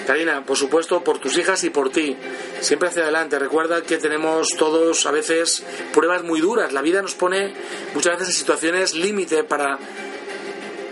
[0.07, 2.15] Karina, por supuesto, por tus hijas y por ti.
[2.61, 3.37] Siempre hacia adelante.
[3.39, 6.71] Recuerda que tenemos todos a veces pruebas muy duras.
[6.71, 7.53] La vida nos pone
[7.93, 9.77] muchas veces en situaciones límite para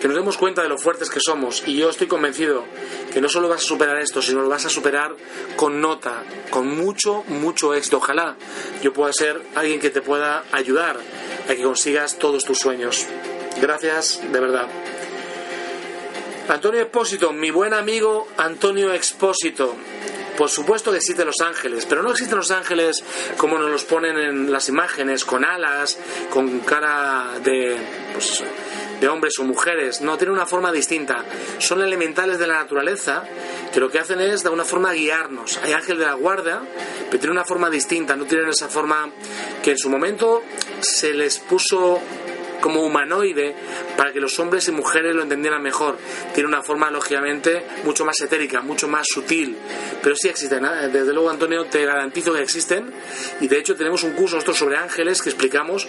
[0.06, 1.64] que nos demos cuenta de lo fuertes que somos.
[1.66, 2.64] Y yo estoy convencido
[3.12, 5.16] que no solo vas a superar esto, sino lo vas a superar
[5.56, 7.98] con nota, con mucho, mucho éxito.
[7.98, 8.36] Ojalá
[8.84, 11.00] yo pueda ser alguien que te pueda ayudar
[11.50, 13.08] a que consigas todos tus sueños.
[13.60, 14.68] Gracias, de verdad.
[16.50, 19.74] Antonio Expósito, mi buen amigo Antonio Expósito.
[20.38, 23.04] Por supuesto que existen los ángeles, pero no existen los ángeles
[23.38, 25.98] como nos los ponen en las imágenes, con alas,
[26.30, 27.78] con cara de,
[28.16, 28.44] pues,
[29.00, 30.02] de hombres o mujeres.
[30.02, 31.24] No, tienen una forma distinta.
[31.60, 33.24] Son elementales de la naturaleza
[33.74, 35.60] que lo que hacen es de alguna forma guiarnos.
[35.64, 36.62] Hay ángel de la guardia,
[37.10, 39.10] pero tienen una forma distinta, no tienen esa forma
[39.62, 40.44] que en su momento
[40.80, 42.00] se les puso
[42.66, 43.56] como humanoide
[43.96, 46.00] para que los hombres y mujeres lo entendieran mejor.
[46.34, 49.56] Tiene una forma, lógicamente, mucho más etérica, mucho más sutil.
[50.02, 50.90] Pero sí existen, ¿eh?
[50.92, 52.92] desde luego, Antonio, te garantizo que existen.
[53.40, 55.88] Y de hecho, tenemos un curso nosotros sobre ángeles que explicamos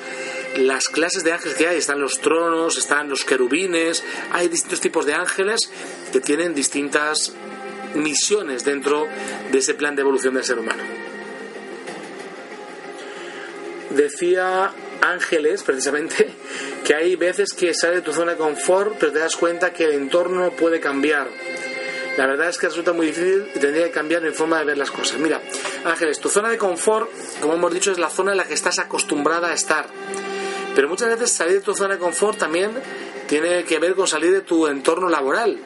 [0.59, 1.79] las clases de ángeles que hay.
[1.79, 5.71] Están los tronos, están los querubines, hay distintos tipos de ángeles
[6.13, 7.33] que tienen distintas
[7.95, 9.07] misiones dentro
[9.51, 10.83] de ese plan de evolución del ser humano.
[13.89, 16.29] Decía ángeles, precisamente,
[16.85, 19.85] que hay veces que sales de tu zona de confort, pero te das cuenta que
[19.85, 21.29] el entorno puede cambiar.
[22.17, 24.79] La verdad es que resulta muy difícil y tendría que cambiar mi forma de ver
[24.79, 25.19] las cosas.
[25.19, 25.41] Mira,
[25.85, 28.79] Ángeles, tu zona de confort, como hemos dicho, es la zona en la que estás
[28.79, 29.87] acostumbrada a estar.
[30.75, 32.71] Pero muchas veces salir de tu zona de confort también
[33.27, 35.59] tiene que ver con salir de tu entorno laboral.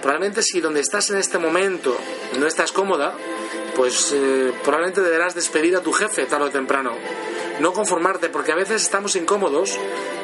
[0.00, 1.96] Probablemente si donde estás en este momento
[2.38, 3.14] no estás cómoda,
[3.76, 6.94] pues eh, probablemente deberás despedir a tu jefe tarde o temprano
[7.60, 9.78] no conformarte, porque a veces estamos incómodos,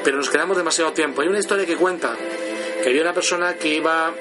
[0.04, 1.22] pero nos quedamos demasiado tiempo.
[1.22, 2.16] Hay una historia que cuenta
[2.82, 4.12] que había una persona que iba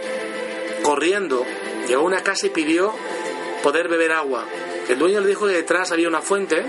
[0.81, 1.45] corriendo,
[1.87, 2.93] llegó a una casa y pidió
[3.63, 4.45] poder beber agua.
[4.87, 6.63] El dueño le dijo que detrás había una fuente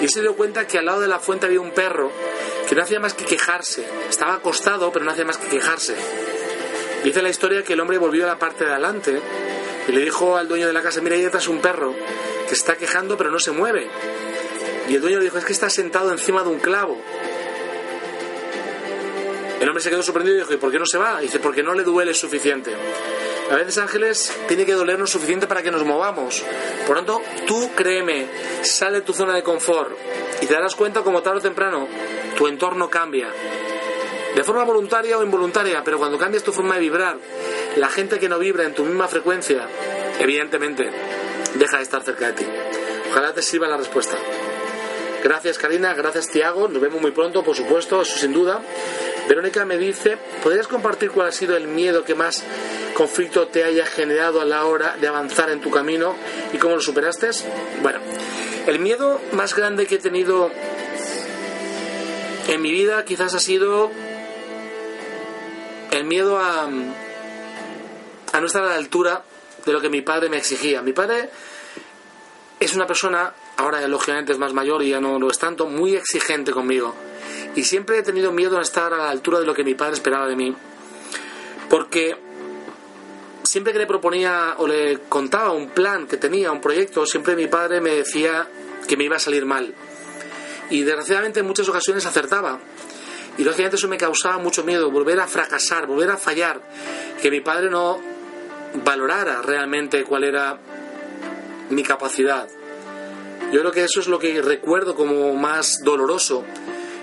[0.00, 2.10] y se dio cuenta que al lado de la fuente había un perro
[2.68, 3.86] que no hacía más que quejarse.
[4.08, 5.96] Estaba acostado, pero no hacía más que quejarse.
[7.04, 9.20] Dice la historia que el hombre volvió a la parte de adelante
[9.90, 11.92] y le dijo al dueño de la casa, mira, ahí detrás un perro
[12.46, 13.88] que está quejando pero no se mueve.
[14.88, 16.96] Y el dueño le dijo, es que está sentado encima de un clavo.
[19.60, 21.18] El hombre se quedó sorprendido y dijo, ¿y por qué no se va?
[21.20, 22.72] Y dice, porque no le duele suficiente.
[23.50, 26.44] A veces, ángeles, tiene que dolernos suficiente para que nos movamos.
[26.86, 28.28] Por lo tanto, tú créeme,
[28.62, 29.90] sale de tu zona de confort
[30.40, 31.88] y te darás cuenta como tarde o temprano
[32.36, 33.28] tu entorno cambia.
[34.34, 37.16] De forma voluntaria o involuntaria, pero cuando cambias tu forma de vibrar,
[37.76, 39.66] la gente que no vibra en tu misma frecuencia,
[40.18, 40.90] evidentemente,
[41.54, 42.46] deja de estar cerca de ti.
[43.10, 44.16] Ojalá te sirva la respuesta.
[45.22, 48.62] Gracias Karina, gracias Tiago, nos vemos muy pronto, por supuesto, eso sin duda.
[49.28, 52.42] Verónica me dice, ¿podrías compartir cuál ha sido el miedo que más
[52.94, 56.14] conflicto te haya generado a la hora de avanzar en tu camino
[56.52, 57.30] y cómo lo superaste?
[57.82, 58.00] Bueno,
[58.66, 60.50] el miedo más grande que he tenido
[62.48, 63.90] en mi vida quizás ha sido
[65.90, 69.22] el miedo a, no estar a la altura
[69.64, 70.82] de lo que mi padre me exigía.
[70.82, 71.30] Mi padre
[72.58, 75.94] es una persona ahora lógicamente es más mayor y ya no lo es tanto, muy
[75.94, 76.94] exigente conmigo.
[77.54, 79.94] Y siempre he tenido miedo a estar a la altura de lo que mi padre
[79.94, 80.54] esperaba de mí.
[81.68, 82.16] Porque
[83.42, 87.48] siempre que le proponía o le contaba un plan que tenía, un proyecto, siempre mi
[87.48, 88.48] padre me decía
[88.86, 89.74] que me iba a salir mal.
[90.70, 92.60] Y desgraciadamente en muchas ocasiones acertaba.
[93.38, 96.60] Y lógicamente eso me causaba mucho miedo, volver a fracasar, volver a fallar,
[97.22, 98.00] que mi padre no
[98.84, 100.58] valorara realmente cuál era
[101.70, 102.48] mi capacidad.
[103.52, 106.44] Yo creo que eso es lo que recuerdo como más doloroso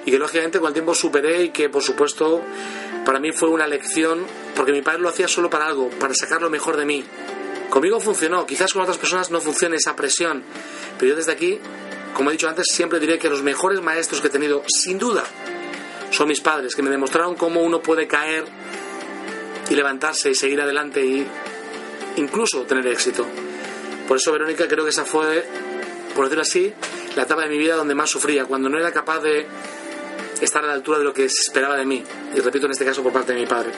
[0.06, 2.42] y que lógicamente con el tiempo superé y que por supuesto
[3.06, 6.42] para mí fue una lección porque mi padre lo hacía solo para algo, para sacar
[6.42, 7.04] lo mejor de mí.
[7.70, 10.44] Conmigo funcionó, quizás con otras personas no funcione esa presión,
[10.98, 11.60] pero yo desde aquí,
[12.14, 15.26] como he dicho antes, siempre diré que los mejores maestros que he tenido, sin duda,
[16.12, 18.46] son mis padres, que me demostraron cómo uno puede caer
[19.70, 21.26] y levantarse y seguir adelante y
[22.18, 23.26] incluso tener éxito.
[24.08, 25.46] Por eso, Verónica, creo que esa fue
[26.18, 26.74] por decirlo así,
[27.16, 29.46] la etapa de mi vida donde más sufría, cuando no era capaz de
[30.42, 32.04] estar a la altura de lo que se esperaba de mí.
[32.36, 33.70] Y repito, en este caso por parte de mi padre.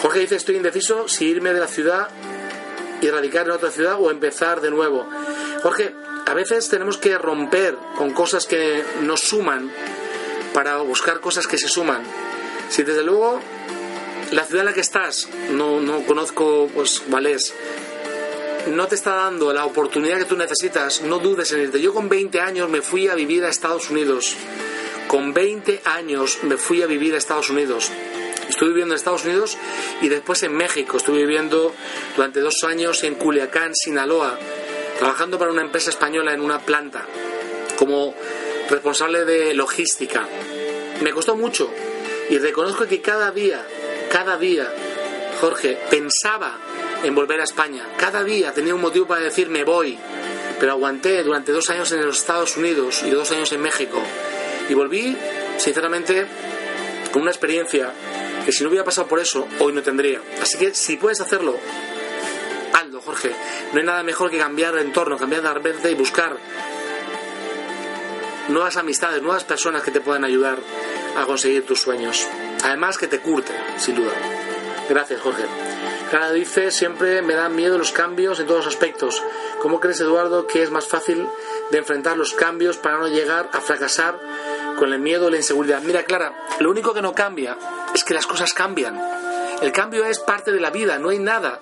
[0.00, 2.08] Jorge dice, estoy indeciso si irme de la ciudad
[3.02, 5.06] y radicar en otra ciudad o empezar de nuevo.
[5.62, 5.94] Jorge,
[6.26, 9.70] a veces tenemos que romper con cosas que nos suman
[10.52, 12.02] para buscar cosas que se suman.
[12.68, 13.40] Si desde luego
[14.32, 17.54] la ciudad en la que estás, no, no conozco pues Valés,
[18.66, 21.80] no te está dando la oportunidad que tú necesitas, no dudes en irte.
[21.80, 24.36] Yo con 20 años me fui a vivir a Estados Unidos.
[25.08, 27.90] Con 20 años me fui a vivir a Estados Unidos.
[28.48, 29.56] Estuve viviendo en Estados Unidos
[30.00, 30.96] y después en México.
[30.96, 31.74] Estuve viviendo
[32.16, 34.38] durante dos años en Culiacán, Sinaloa,
[34.98, 37.06] trabajando para una empresa española en una planta
[37.76, 38.14] como
[38.72, 40.26] responsable de logística.
[41.02, 41.70] Me costó mucho
[42.30, 43.64] y reconozco que cada día
[44.12, 44.70] cada día,
[45.40, 46.58] Jorge, pensaba
[47.02, 47.88] en volver a España.
[47.96, 49.98] Cada día tenía un motivo para decir me voy.
[50.60, 54.02] Pero aguanté durante dos años en los Estados Unidos y dos años en México.
[54.68, 55.16] Y volví,
[55.56, 56.26] sinceramente,
[57.10, 57.90] con una experiencia
[58.44, 60.20] que si no hubiera pasado por eso, hoy no tendría.
[60.42, 61.56] Así que si puedes hacerlo,
[63.04, 63.30] Jorge.
[63.72, 66.36] No hay nada mejor que cambiar de entorno, cambiar de ambiente y buscar
[68.52, 70.58] nuevas amistades, nuevas personas que te puedan ayudar
[71.16, 72.26] a conseguir tus sueños.
[72.64, 74.12] Además que te curte, sin duda.
[74.88, 75.44] Gracias, Jorge.
[76.10, 79.22] Cada dice, siempre me dan miedo los cambios en todos los aspectos.
[79.60, 81.26] ¿Cómo crees, Eduardo, que es más fácil
[81.70, 84.18] de enfrentar los cambios para no llegar a fracasar
[84.78, 85.80] con el miedo y la inseguridad?
[85.82, 87.56] Mira, Clara, lo único que no cambia
[87.94, 89.00] es que las cosas cambian.
[89.62, 91.60] El cambio es parte de la vida, no hay nada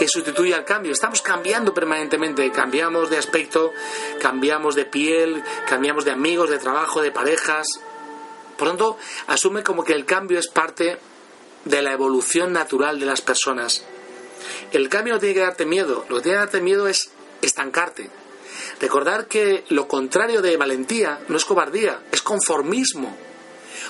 [0.00, 0.92] que sustituya al cambio.
[0.92, 3.74] Estamos cambiando permanentemente, cambiamos de aspecto,
[4.18, 7.66] cambiamos de piel, cambiamos de amigos, de trabajo, de parejas.
[8.56, 10.98] Por lo tanto, asume como que el cambio es parte
[11.66, 13.84] de la evolución natural de las personas.
[14.72, 17.10] El cambio no tiene que darte miedo, lo que tiene que darte miedo es
[17.42, 18.08] estancarte.
[18.80, 23.14] Recordar que lo contrario de valentía no es cobardía, es conformismo.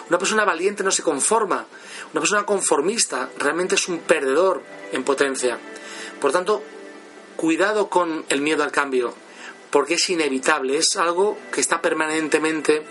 [0.08, 1.66] Una persona valiente no se conforma,
[2.12, 5.56] una persona conformista realmente es un perdedor en potencia.
[6.20, 6.62] Por tanto,
[7.36, 9.14] cuidado con el miedo al cambio,
[9.70, 12.82] porque es inevitable, es algo que está permanentemente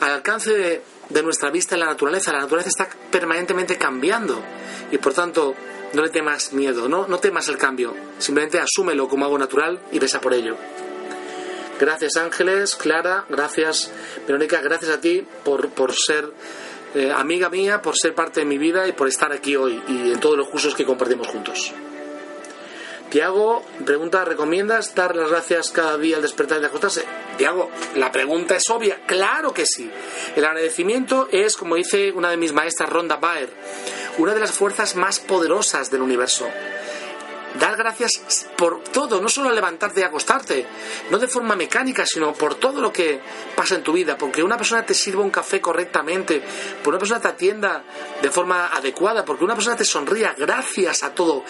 [0.00, 2.32] al alcance de, nuestra vista en la naturaleza.
[2.32, 4.42] La naturaleza está permanentemente cambiando
[4.90, 5.54] y por tanto
[5.92, 9.98] no le temas miedo, no, no temas el cambio, simplemente asúmelo como algo natural y
[9.98, 10.56] besa por ello.
[11.78, 13.90] Gracias Ángeles, Clara, gracias
[14.26, 16.32] Verónica, gracias a ti por, por ser
[17.14, 20.20] amiga mía, por ser parte de mi vida y por estar aquí hoy y en
[20.20, 21.72] todos los cursos que compartimos juntos.
[23.10, 27.04] Tiago pregunta, ¿recomiendas dar las gracias cada día al despertar y acostarse?
[27.36, 29.90] Tiago, la pregunta es obvia, claro que sí.
[30.34, 33.50] El agradecimiento es, como dice una de mis maestras, Ronda Baer,
[34.18, 36.48] una de las fuerzas más poderosas del universo
[37.58, 38.10] dar gracias
[38.56, 40.66] por todo, no solo levantarte y acostarte,
[41.10, 43.20] no de forma mecánica, sino por todo lo que
[43.54, 46.42] pasa en tu vida, porque una persona te sirva un café correctamente,
[46.76, 47.84] porque una persona te atienda
[48.22, 51.44] de forma adecuada, porque una persona te sonría, gracias a todo,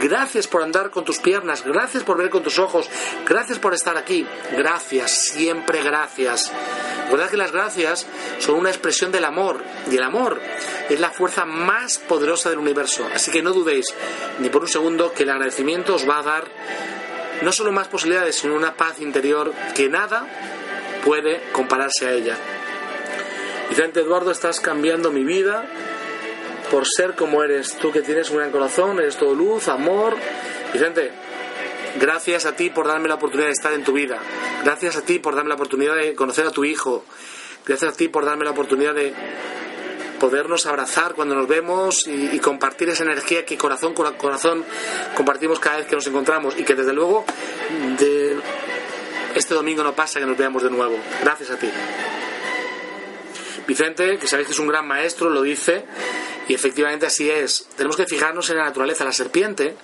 [0.00, 2.88] gracias por andar con tus piernas, gracias por ver con tus ojos,
[3.26, 6.52] gracias por estar aquí, gracias, siempre gracias.
[7.12, 8.06] Recuerda que las gracias
[8.38, 10.40] son una expresión del amor, y el amor
[10.88, 13.92] es la fuerza más poderosa del universo, así que no dudéis
[14.38, 16.44] ni por un segundo que la agradecimiento os va a dar
[17.42, 20.26] no solo más posibilidades, sino una paz interior que nada
[21.04, 22.34] puede compararse a ella.
[23.68, 25.66] Vicente Eduardo, estás cambiando mi vida
[26.70, 27.76] por ser como eres.
[27.76, 30.16] Tú que tienes un gran corazón, eres todo luz, amor.
[30.72, 31.12] Vicente,
[32.00, 34.18] gracias a ti por darme la oportunidad de estar en tu vida.
[34.64, 37.04] Gracias a ti por darme la oportunidad de conocer a tu hijo.
[37.66, 39.14] Gracias a ti por darme la oportunidad de
[40.18, 44.64] podernos abrazar cuando nos vemos y, compartir esa energía que corazón con corazón
[45.16, 47.24] compartimos cada vez que nos encontramos y que desde luego
[47.98, 48.36] de
[49.34, 50.96] este domingo no pasa que nos veamos de nuevo.
[51.22, 51.68] Gracias a ti.
[53.66, 55.84] Vicente, que sabéis que es un gran maestro, lo dice,
[56.48, 57.66] y efectivamente así es.
[57.76, 59.04] Tenemos que fijarnos en la naturaleza.
[59.04, 59.74] La serpiente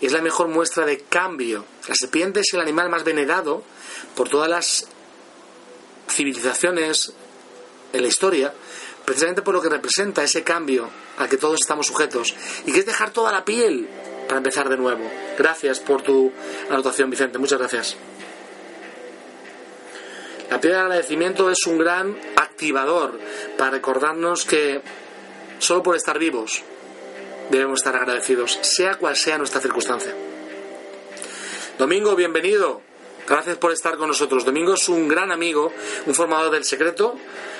[0.00, 1.64] es la mejor muestra de cambio.
[1.88, 3.62] La serpiente es el animal más venerado
[4.14, 4.86] por todas las
[6.08, 7.12] civilizaciones
[7.92, 8.52] en la historia,
[9.04, 10.88] precisamente por lo que representa ese cambio
[11.18, 12.34] al que todos estamos sujetos,
[12.66, 13.88] y que es dejar toda la piel
[14.26, 15.10] para empezar de nuevo.
[15.38, 16.32] Gracias por tu
[16.68, 17.96] anotación, Vicente, muchas gracias.
[20.50, 23.18] La piedra del agradecimiento es un gran activador
[23.56, 24.80] para recordarnos que
[25.58, 26.62] solo por estar vivos
[27.50, 30.14] debemos estar agradecidos, sea cual sea nuestra circunstancia.
[31.78, 32.80] Domingo, bienvenido.
[33.28, 34.44] Gracias por estar con nosotros.
[34.44, 35.72] Domingo es un gran amigo,
[36.06, 37.16] un formador del secreto,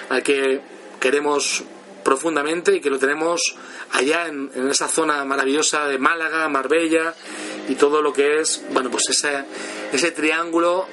[0.09, 0.61] al que
[1.01, 1.64] queremos
[2.05, 3.57] profundamente y que lo tenemos
[3.91, 7.14] allá en, esa zona maravillosa de Málaga, Marbella
[7.68, 9.45] y todo lo que es, bueno, pues ese,
[9.93, 10.87] ese triángulo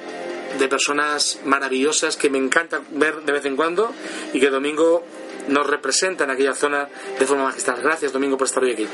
[0.58, 3.92] de personas maravillosas que me encanta ver de vez en cuando
[4.32, 5.04] y que Domingo
[5.48, 6.88] nos representa en aquella zona
[7.18, 7.80] de forma magistral.
[7.82, 8.88] Gracias Domingo por estar hoy aquí.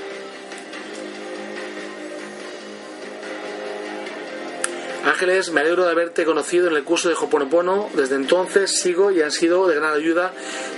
[5.04, 7.88] Ángeles, me alegro de haberte conocido en el curso de Hoponopono.
[7.94, 10.32] Desde entonces sigo y han sido de gran ayuda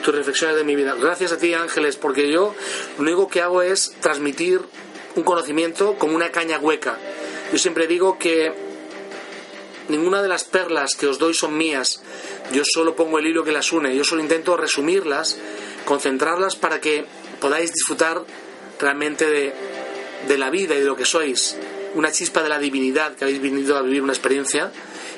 [0.04, 0.94] tus reflexiones de mi vida.
[0.94, 2.54] Gracias a ti, Ángeles, porque yo
[2.98, 4.60] lo único que hago es transmitir
[5.16, 6.96] un conocimiento como una caña hueca.
[7.50, 8.71] Yo siempre digo que
[9.88, 12.02] ninguna de las perlas que os doy son mías.
[12.52, 13.96] Yo solo pongo el hilo que las une.
[13.96, 15.38] Yo solo intento resumirlas,
[15.84, 17.04] concentrarlas para que
[17.40, 18.22] podáis disfrutar
[18.78, 19.52] realmente de,
[20.28, 21.56] de la vida y de lo que sois
[21.94, 24.72] una chispa de la divinidad que habéis venido a vivir una experiencia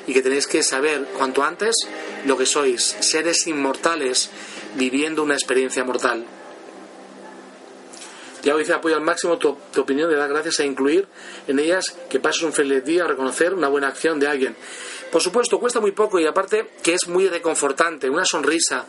[0.07, 1.75] y que tenéis que saber cuanto antes
[2.25, 4.29] lo que sois, seres inmortales
[4.75, 6.25] viviendo una experiencia mortal.
[8.45, 11.07] Tiago dice, apoyo al máximo tu, opinión de dar gracias e incluir
[11.47, 14.55] en ellas que pases un feliz día a reconocer una buena acción de alguien.
[15.11, 18.85] Por supuesto, cuesta muy poco y aparte que es muy reconfortante, una sonrisa,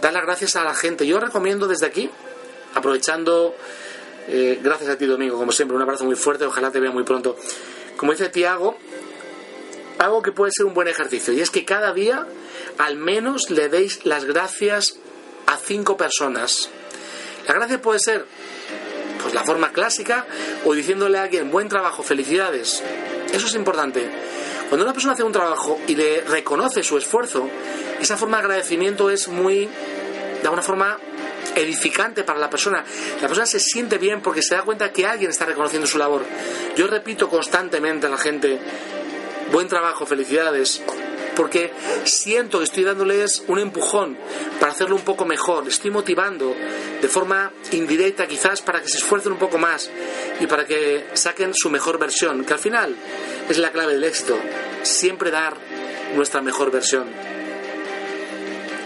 [0.00, 1.04] dar las gracias a la gente.
[1.04, 2.08] Yo recomiendo desde aquí,
[2.76, 3.56] aprovechando,
[4.28, 7.02] eh, gracias a ti Domingo, como siempre, un abrazo muy fuerte, ojalá te vea muy
[7.02, 7.36] pronto.
[7.96, 8.78] Como dice Tiago,
[9.98, 12.24] algo que puede ser un buen ejercicio y es que cada día
[12.78, 14.96] al menos le deis las gracias
[15.46, 16.70] a cinco personas.
[17.48, 18.26] La gracia puede ser
[19.22, 20.26] pues la forma clásica
[20.64, 22.82] o diciéndole a alguien buen trabajo, felicidades.
[23.32, 24.10] Eso es importante.
[24.68, 27.48] Cuando una persona hace un trabajo y le reconoce su esfuerzo,
[28.00, 30.98] esa forma de agradecimiento es muy, de alguna forma,
[31.54, 32.84] edificante para la persona.
[33.20, 36.24] La persona se siente bien porque se da cuenta que alguien está reconociendo su labor.
[36.76, 38.58] Yo repito constantemente a la gente,
[39.52, 40.82] buen trabajo, felicidades,
[41.36, 41.72] porque
[42.04, 44.16] siento que estoy dándoles un empujón
[44.60, 46.54] para hacerlo un poco mejor, estoy motivando
[47.00, 49.90] de forma indirecta quizás para que se esfuercen un poco más
[50.40, 52.96] y para que saquen su mejor versión, que al final
[53.48, 54.38] es la clave del éxito,
[54.82, 55.56] siempre dar
[56.14, 57.08] nuestra mejor versión.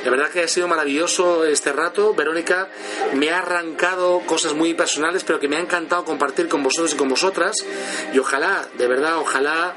[0.06, 2.14] La verdad que ha sido maravilloso este rato.
[2.14, 2.68] Verónica
[3.14, 6.96] me ha arrancado cosas muy personales, pero que me ha encantado compartir con vosotros y
[6.96, 7.56] con vosotras.
[8.14, 9.74] Y ojalá, de verdad, ojalá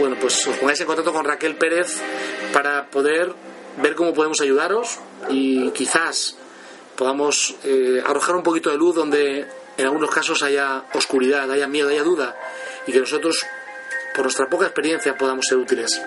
[0.00, 2.00] bueno, pues os pongáis en contacto con Raquel Pérez
[2.54, 3.34] para poder
[3.82, 4.98] ver cómo podemos ayudaros
[5.28, 6.36] y quizás
[6.96, 9.46] podamos eh, arrojar un poquito de luz donde
[9.76, 12.34] en algunos casos haya oscuridad, haya miedo, haya duda
[12.86, 13.44] y que nosotros,
[14.14, 16.00] por nuestra poca experiencia, podamos ser útiles.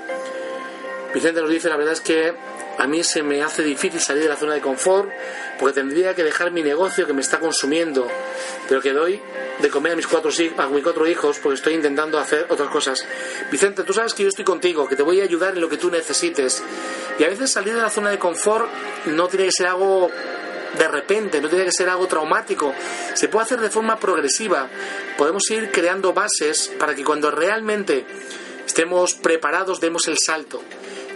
[1.13, 2.33] Vicente nos dice, la verdad es que
[2.77, 5.09] a mí se me hace difícil salir de la zona de confort
[5.59, 8.07] porque tendría que dejar mi negocio que me está consumiendo,
[8.67, 9.21] pero que doy
[9.59, 13.05] de comer a mis cuatro, a mis cuatro hijos porque estoy intentando hacer otras cosas.
[13.51, 15.77] Vicente, tú sabes que yo estoy contigo, que te voy a ayudar en lo que
[15.77, 16.63] tú necesites.
[17.19, 18.67] Y a veces salir de la zona de confort
[19.05, 20.09] no tiene que ser algo
[20.77, 22.73] de repente, no tiene que ser algo traumático.
[23.13, 24.67] Se puede hacer de forma progresiva.
[25.17, 28.05] Podemos ir creando bases para que cuando realmente
[28.65, 30.63] estemos preparados demos el salto.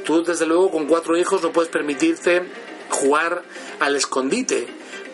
[0.07, 2.41] Tú, desde luego, con cuatro hijos no puedes permitirte
[2.89, 3.43] jugar
[3.81, 4.65] al escondite.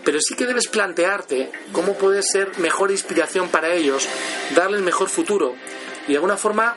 [0.05, 4.07] Pero sí que debes plantearte cómo puede ser mejor inspiración para ellos,
[4.55, 5.55] darles mejor futuro
[6.07, 6.75] y de alguna forma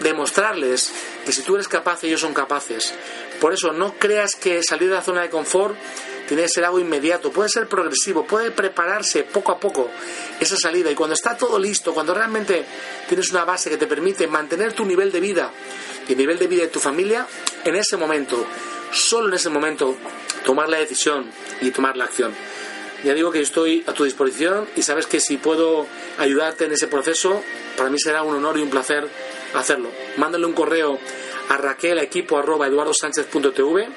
[0.00, 0.92] demostrarles
[1.24, 2.92] que si tú eres capaz, ellos son capaces.
[3.40, 5.76] Por eso no creas que salir de la zona de confort
[6.26, 9.88] tiene que ser algo inmediato, puede ser progresivo, puede prepararse poco a poco
[10.40, 10.90] esa salida.
[10.90, 12.64] Y cuando está todo listo, cuando realmente
[13.06, 15.52] tienes una base que te permite mantener tu nivel de vida
[16.08, 17.26] y el nivel de vida de tu familia,
[17.64, 18.44] en ese momento,
[18.92, 19.96] solo en ese momento,
[20.44, 21.30] tomar la decisión
[21.60, 22.32] y tomar la acción.
[23.04, 25.86] Ya digo que estoy a tu disposición y sabes que si puedo
[26.18, 27.42] ayudarte en ese proceso,
[27.76, 29.06] para mí será un honor y un placer
[29.54, 29.90] hacerlo.
[30.16, 30.98] Mándale un correo
[31.48, 33.88] a Raquel, equipo arroba eduardosánchez.tv,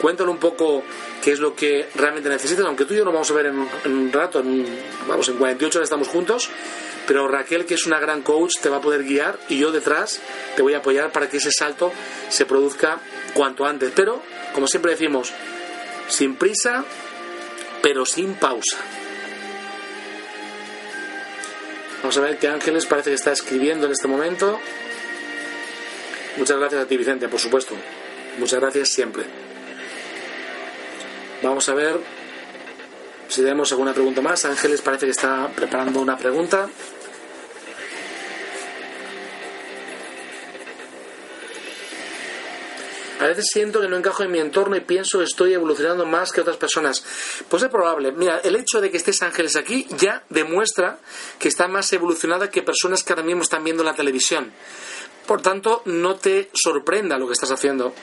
[0.00, 0.82] cuéntale un poco
[1.22, 3.58] qué es lo que realmente necesitas, aunque tú y yo lo vamos a ver en
[3.58, 4.42] un, rato,
[5.08, 6.50] vamos, en 48 horas estamos juntos,
[7.06, 10.20] pero Raquel, que es una gran coach, te va a poder guiar y yo detrás
[10.56, 11.92] te voy a apoyar para que ese salto
[12.28, 13.00] se produzca
[13.32, 13.92] cuanto antes.
[13.94, 14.22] Pero,
[14.52, 15.32] como siempre decimos,
[16.08, 16.84] sin prisa,
[17.82, 18.76] pero sin pausa.
[22.02, 24.58] Vamos a ver qué Ángeles parece que está escribiendo en este momento.
[26.36, 27.74] Muchas gracias a ti, Vicente, por supuesto.
[28.38, 29.45] Muchas gracias siempre.
[31.42, 32.00] Vamos a ver
[33.28, 34.44] si tenemos alguna pregunta más.
[34.44, 36.68] Ángeles parece que está preparando una pregunta.
[43.18, 46.32] A veces siento que no encajo en mi entorno y pienso que estoy evolucionando más
[46.32, 47.02] que otras personas.
[47.48, 48.12] Pues es probable.
[48.12, 50.98] Mira, el hecho de que estés Ángeles aquí ya demuestra
[51.38, 54.52] que está más evolucionada que personas que ahora mismo están viendo la televisión.
[55.26, 57.94] Por tanto, no te sorprenda lo que estás haciendo.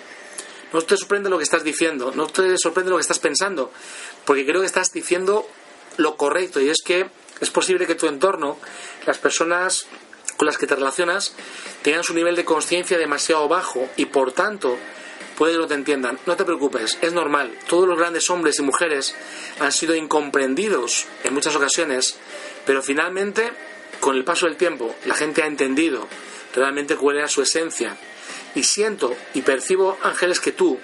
[0.73, 2.11] No te sorprende lo que estás diciendo.
[2.15, 3.71] No te sorprende lo que estás pensando.
[4.25, 5.47] Porque creo que estás diciendo
[5.97, 6.59] lo correcto.
[6.59, 7.07] Y es que
[7.39, 8.57] es posible que tu entorno,
[9.05, 9.85] las personas
[10.37, 11.35] con las que te relacionas,
[11.83, 14.77] tengan su nivel de conciencia demasiado bajo y por tanto
[15.37, 16.19] puede que no te entiendan.
[16.25, 17.57] No te preocupes, es normal.
[17.67, 19.15] Todos los grandes hombres y mujeres
[19.59, 22.17] han sido incomprendidos en muchas ocasiones,
[22.65, 23.51] pero finalmente,
[23.99, 26.07] con el paso del tiempo, la gente ha entendido
[26.55, 27.97] realmente cuál era su esencia.
[28.55, 30.79] Y siento y percibo, Ángeles, que tú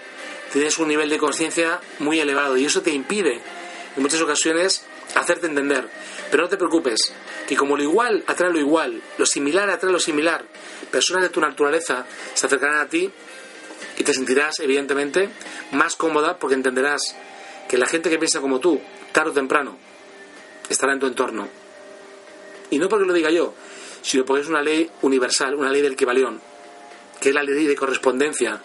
[0.51, 3.39] tienes un nivel de conciencia muy elevado y eso te impide,
[3.95, 4.83] en muchas ocasiones,
[5.15, 5.87] hacerte entender.
[6.31, 7.13] Pero no te preocupes,
[7.47, 10.45] que como lo igual atrae lo igual, lo similar atrae lo similar,
[10.91, 13.09] personas de tu naturaleza se acercarán a ti
[13.97, 15.29] y te sentirás, evidentemente,
[15.71, 17.15] más cómoda porque entenderás
[17.67, 19.77] que la gente que piensa como tú, tarde o temprano,
[20.69, 21.47] estará en tu entorno.
[22.71, 23.53] Y no porque lo diga yo,
[24.01, 26.41] sino porque es una ley universal, una ley del equivalión,
[27.19, 28.61] que es la ley de correspondencia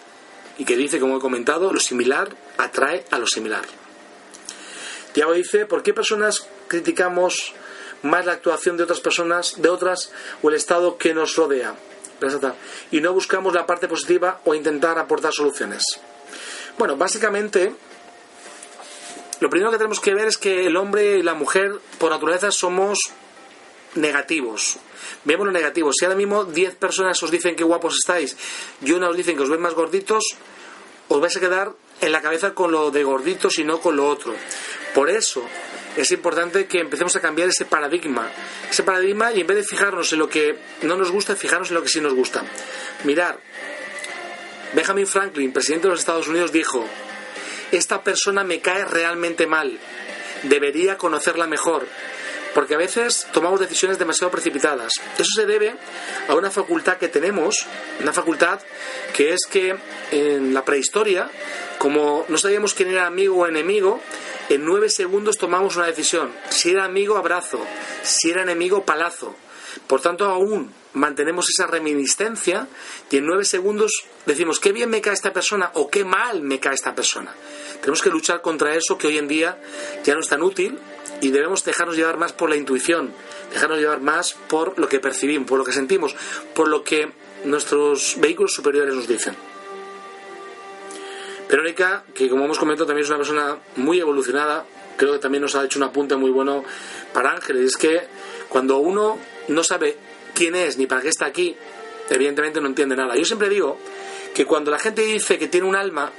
[0.57, 3.65] y que dice, como he comentado, lo similar atrae a lo similar.
[5.13, 7.53] Tiago dice, ¿por qué personas criticamos
[8.05, 11.75] más la actuación de otras personas, de otras o el estado que nos rodea.
[12.91, 15.83] Y no buscamos la parte positiva o intentar aportar soluciones.
[16.77, 17.73] Bueno, básicamente,
[19.41, 22.51] lo primero que tenemos que ver es que el hombre y la mujer, por naturaleza,
[22.51, 22.99] somos
[23.95, 24.77] negativos.
[25.23, 25.91] Vemos lo negativo.
[25.93, 28.37] Si ahora mismo 10 personas os dicen que guapos estáis
[28.81, 30.23] y una os dicen que os ven más gorditos,
[31.07, 34.07] os vais a quedar en la cabeza con lo de gorditos y no con lo
[34.07, 34.33] otro.
[34.93, 35.43] Por eso
[35.95, 38.29] es importante que empecemos a cambiar ese paradigma.
[38.69, 41.75] Ese paradigma y en vez de fijarnos en lo que no nos gusta, fijarnos en
[41.75, 42.43] lo que sí nos gusta.
[43.03, 43.39] Mirar,
[44.73, 46.85] Benjamin Franklin, presidente de los Estados Unidos, dijo,
[47.71, 49.79] esta persona me cae realmente mal,
[50.43, 51.87] debería conocerla mejor,
[52.55, 54.93] porque a veces tomamos decisiones demasiado precipitadas.
[55.17, 55.75] Eso se debe
[56.29, 57.67] a una facultad que tenemos,
[57.99, 58.61] una facultad
[59.13, 59.75] que es que
[60.11, 61.29] en la prehistoria,
[61.77, 63.99] como no sabíamos quién era amigo o enemigo,
[64.47, 66.31] en nueve segundos tomamos una decisión.
[66.49, 67.59] Si era amigo, abrazo.
[68.03, 69.35] Si era enemigo, palazo.
[69.85, 72.69] Por tanto, aún mantenemos esa reminiscencia
[73.11, 73.91] y en nueve segundos
[74.25, 77.35] decimos qué bien me cae esta persona o qué mal me cae esta persona.
[77.81, 79.59] Tenemos que luchar contra eso que hoy en día
[80.05, 80.79] ya no es tan útil
[81.21, 83.13] y debemos dejarnos llevar más por la intuición,
[83.51, 86.15] dejarnos llevar más por lo que percibimos, por lo que sentimos,
[86.53, 87.11] por lo que
[87.45, 89.35] nuestros vehículos superiores nos dicen.
[91.49, 94.65] Verónica, que como hemos comentado también es una persona muy evolucionada,
[94.97, 96.63] creo que también nos ha hecho un apunte muy bueno
[97.13, 98.01] para Ángeles, es que
[98.49, 99.97] cuando uno no sabe
[100.33, 101.55] quién es ni para qué está aquí,
[102.09, 103.15] evidentemente no entiende nada.
[103.15, 103.77] Yo siempre digo
[104.33, 106.11] que cuando la gente dice que tiene un alma,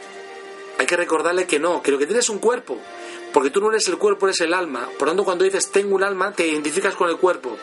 [0.78, 2.78] hay que recordarle que no, que lo que tiene es un cuerpo,
[3.36, 4.88] porque tú no eres el cuerpo, eres el alma.
[4.98, 7.58] Por lo tanto, cuando dices tengo un alma, te identificas con el cuerpo.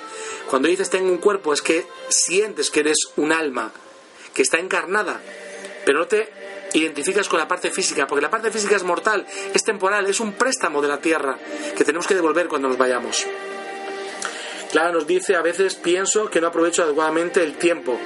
[0.47, 3.71] Cuando dices tengo un cuerpo, es que sientes que eres un alma,
[4.36, 5.19] que está encarnada,
[5.84, 6.30] pero no te
[6.74, 10.34] identificas con la parte física, porque la parte física es mortal, es temporal, es un
[10.34, 11.39] préstamo de la tierra
[11.76, 13.26] que tenemos que devolver cuando nos vayamos.
[14.71, 17.99] Clara nos dice, a veces pienso que no aprovecho adecuadamente el tiempo.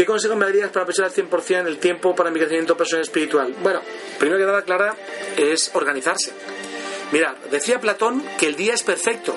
[0.00, 3.06] ¿Qué consejo me darías para aprovechar al 100% el tiempo para mi crecimiento personal y
[3.06, 3.54] espiritual?
[3.62, 3.82] Bueno,
[4.18, 4.96] primero que nada, Clara,
[5.36, 6.32] es organizarse.
[7.12, 9.34] Mira, decía Platón que el día es perfecto.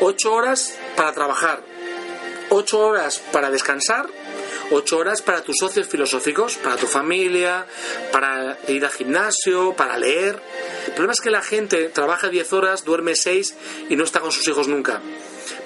[0.00, 1.62] Ocho horas para trabajar,
[2.48, 4.08] ocho horas para descansar,
[4.72, 7.66] ocho horas para tus socios filosóficos, para tu familia,
[8.10, 10.40] para ir al gimnasio, para leer.
[10.86, 13.54] El problema es que la gente trabaja diez horas, duerme seis
[13.88, 15.00] y no está con sus hijos nunca.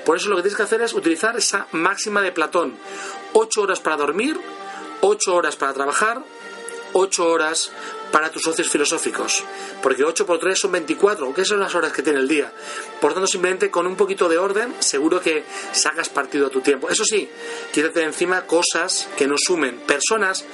[0.05, 2.77] Por eso lo que tienes que hacer es utilizar esa máxima de Platón.
[3.33, 4.39] Ocho horas para dormir,
[5.01, 6.23] ocho horas para trabajar,
[6.95, 7.71] ocho horas
[8.11, 9.45] para tus socios filosóficos.
[9.83, 12.53] Porque 8 por 3 son 24, que son las horas que tiene el día.
[13.01, 16.89] Por tanto, simplemente con un poquito de orden, seguro que sacas partido a tu tiempo.
[16.89, 17.29] Eso sí,
[17.73, 19.81] quítate de encima cosas que no sumen.
[19.81, 20.45] Personas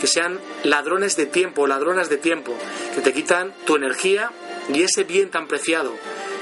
[0.00, 2.56] que sean ladrones de tiempo, ladronas de tiempo,
[2.94, 4.32] que te quitan tu energía
[4.72, 5.94] y ese bien tan preciado,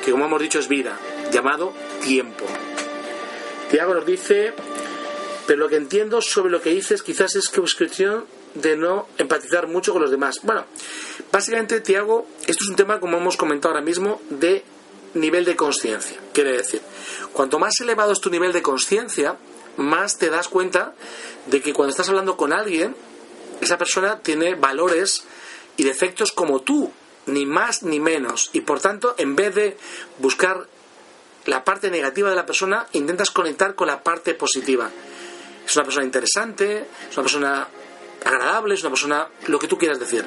[0.05, 0.97] que como hemos dicho es vida,
[1.33, 1.73] llamado
[2.05, 2.47] tiempo.
[3.69, 4.55] Tiago nos dice,
[5.47, 9.67] pero lo que entiendo sobre lo que dices quizás es que inscripción de no empatizar
[9.67, 10.41] mucho con los demás.
[10.43, 10.65] Bueno,
[11.33, 14.65] básicamente, Tiago, esto es un tema, como hemos comentado ahora mismo, de
[15.15, 16.19] nivel de conciencia.
[16.33, 16.83] Quiere decir,
[17.33, 19.37] cuanto más elevado es tu nivel de conciencia,
[19.77, 20.95] más te das cuenta
[21.47, 22.95] de que cuando estás hablando con alguien,
[23.61, 25.25] esa persona tiene valores
[25.77, 26.93] y defectos como tú,
[27.27, 28.51] ni más ni menos.
[28.53, 29.77] Y por tanto, en vez de
[30.19, 30.67] buscar
[31.47, 34.91] la parte negativa de la persona, intentas conectar con la parte positiva.
[35.65, 37.69] Es una persona interesante, es una persona
[38.25, 40.27] agradable, es una persona, lo que tú quieras decir.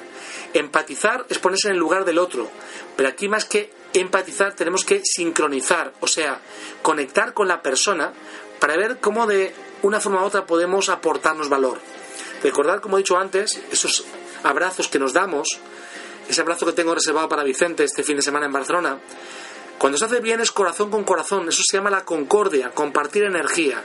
[0.53, 2.49] Empatizar es ponerse en el lugar del otro,
[2.95, 6.39] pero aquí más que empatizar tenemos que sincronizar, o sea,
[6.81, 8.13] conectar con la persona
[8.59, 11.79] para ver cómo de una forma u otra podemos aportarnos valor.
[12.43, 14.05] Recordar, como he dicho antes, esos
[14.43, 15.59] abrazos que nos damos,
[16.27, 18.99] ese abrazo que tengo reservado para Vicente este fin de semana en Barcelona,
[19.81, 23.81] cuando se hace bien es corazón con corazón, eso se llama la concordia, compartir energía.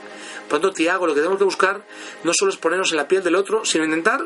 [0.46, 1.80] Por tanto, Tiago, lo que tenemos que buscar
[2.22, 4.20] no solo es ponernos en la piel del otro, sino intentar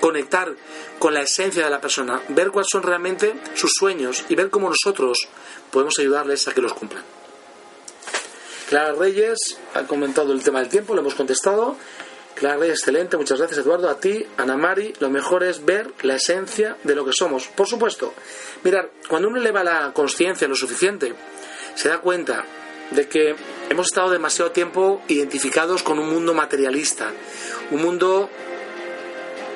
[0.00, 0.54] conectar
[0.98, 4.68] con la esencia de la persona, ver cuáles son realmente sus sueños y ver cómo
[4.68, 5.16] nosotros
[5.70, 7.02] podemos ayudarles a que los cumplan.
[8.68, 11.78] Clara Reyes ha comentado el tema del tiempo, lo hemos contestado.
[12.36, 13.88] Reyes, excelente, muchas gracias Eduardo.
[13.88, 17.46] A ti, Ana Mari, lo mejor es ver la esencia de lo que somos.
[17.48, 18.12] Por supuesto,
[18.64, 21.14] mirar, cuando uno eleva la conciencia lo suficiente,
[21.74, 22.44] se da cuenta
[22.90, 23.34] de que
[23.70, 27.12] hemos estado demasiado tiempo identificados con un mundo materialista,
[27.70, 28.28] un mundo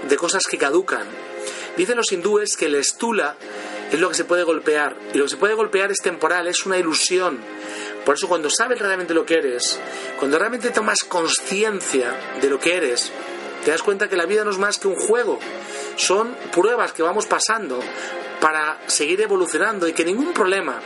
[0.09, 1.07] de cosas que caducan.
[1.77, 3.37] Dicen los hindúes que el estula
[3.91, 6.67] es lo que se puede golpear y lo que se puede golpear es temporal, es
[6.67, 7.39] una ilusión.
[8.05, 9.79] Por eso cuando sabes realmente lo que eres,
[10.19, 13.11] cuando realmente tomas conciencia de lo que eres,
[13.65, 15.39] te das cuenta que la vida no es más que un juego.
[15.97, 17.81] Son pruebas que vamos pasando
[18.41, 20.81] para seguir evolucionando y que ningún problema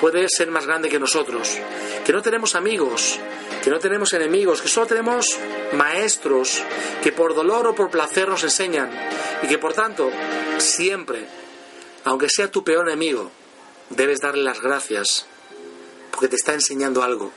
[0.00, 1.58] puede ser más grande que nosotros,
[2.04, 3.18] que no tenemos amigos,
[3.62, 5.38] que no tenemos enemigos, que solo tenemos
[5.72, 6.62] maestros
[7.02, 8.90] que por dolor o por placer nos enseñan
[9.42, 10.10] y que por tanto
[10.58, 11.26] siempre,
[12.04, 13.30] aunque sea tu peor enemigo,
[13.90, 15.26] debes darle las gracias
[16.10, 17.32] porque te está enseñando algo.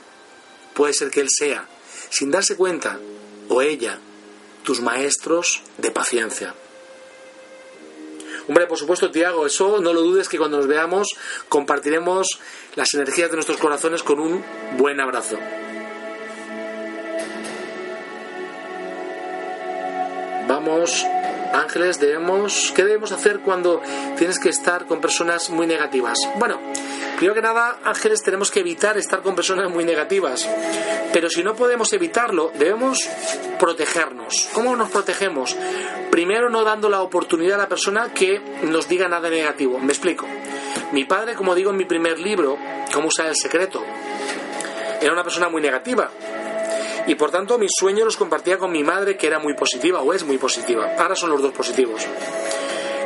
[0.74, 1.68] Puede ser que él sea,
[2.10, 2.98] sin darse cuenta,
[3.48, 3.98] o ella,
[4.64, 6.54] tus maestros de paciencia.
[8.48, 11.08] Hombre, por supuesto, Tiago, eso no lo dudes que cuando nos veamos
[11.48, 12.40] compartiremos
[12.74, 14.44] las energías de nuestros corazones con un
[14.78, 15.38] buen abrazo.
[20.48, 21.06] Vamos,
[21.52, 23.80] ángeles, debemos, ¿qué debemos hacer cuando
[24.16, 26.18] tienes que estar con personas muy negativas?
[26.36, 26.60] Bueno,
[27.16, 30.48] primero que nada, ángeles, tenemos que evitar estar con personas muy negativas.
[31.12, 33.08] Pero si no podemos evitarlo, debemos
[33.58, 34.48] protegernos.
[34.52, 35.56] ¿Cómo nos protegemos?
[36.10, 39.78] Primero no dando la oportunidad a la persona que nos diga nada negativo.
[39.78, 40.26] Me explico.
[40.92, 42.58] Mi padre, como digo en mi primer libro,
[42.92, 43.82] Cómo usar el secreto,
[45.00, 46.10] era una persona muy negativa.
[47.06, 50.12] Y por tanto mis sueños los compartía con mi madre, que era muy positiva o
[50.12, 50.94] es muy positiva.
[50.98, 52.06] Ahora son los dos positivos.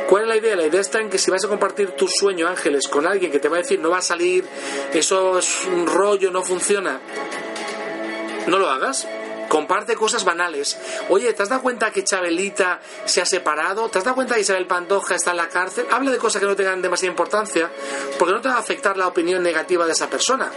[0.07, 0.55] ¿Cuál es la idea?
[0.55, 3.39] La idea está en que si vas a compartir tu sueño, Ángeles, con alguien que
[3.39, 4.45] te va a decir no va a salir,
[4.93, 7.01] eso es un rollo, no funciona,
[8.47, 9.05] no lo hagas.
[9.49, 10.77] Comparte cosas banales.
[11.07, 13.87] Oye, ¿te has dado cuenta que Chabelita se ha separado?
[13.89, 15.85] ¿Te has dado cuenta que Isabel Pantoja está en la cárcel?
[15.89, 17.71] Habla de cosas que no tengan demasiada importancia,
[18.19, 20.51] porque no te va a afectar la opinión negativa de esa persona.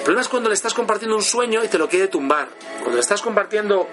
[0.00, 2.48] El problema es cuando le estás compartiendo un sueño y te lo quiere tumbar.
[2.78, 3.86] Cuando le estás compartiendo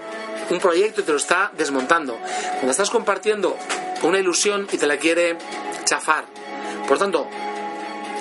[0.49, 2.17] un proyecto y te lo está desmontando.
[2.53, 3.57] Cuando estás compartiendo
[4.03, 5.37] una ilusión y te la quiere
[5.83, 6.23] chafar.
[6.87, 7.27] Por tanto,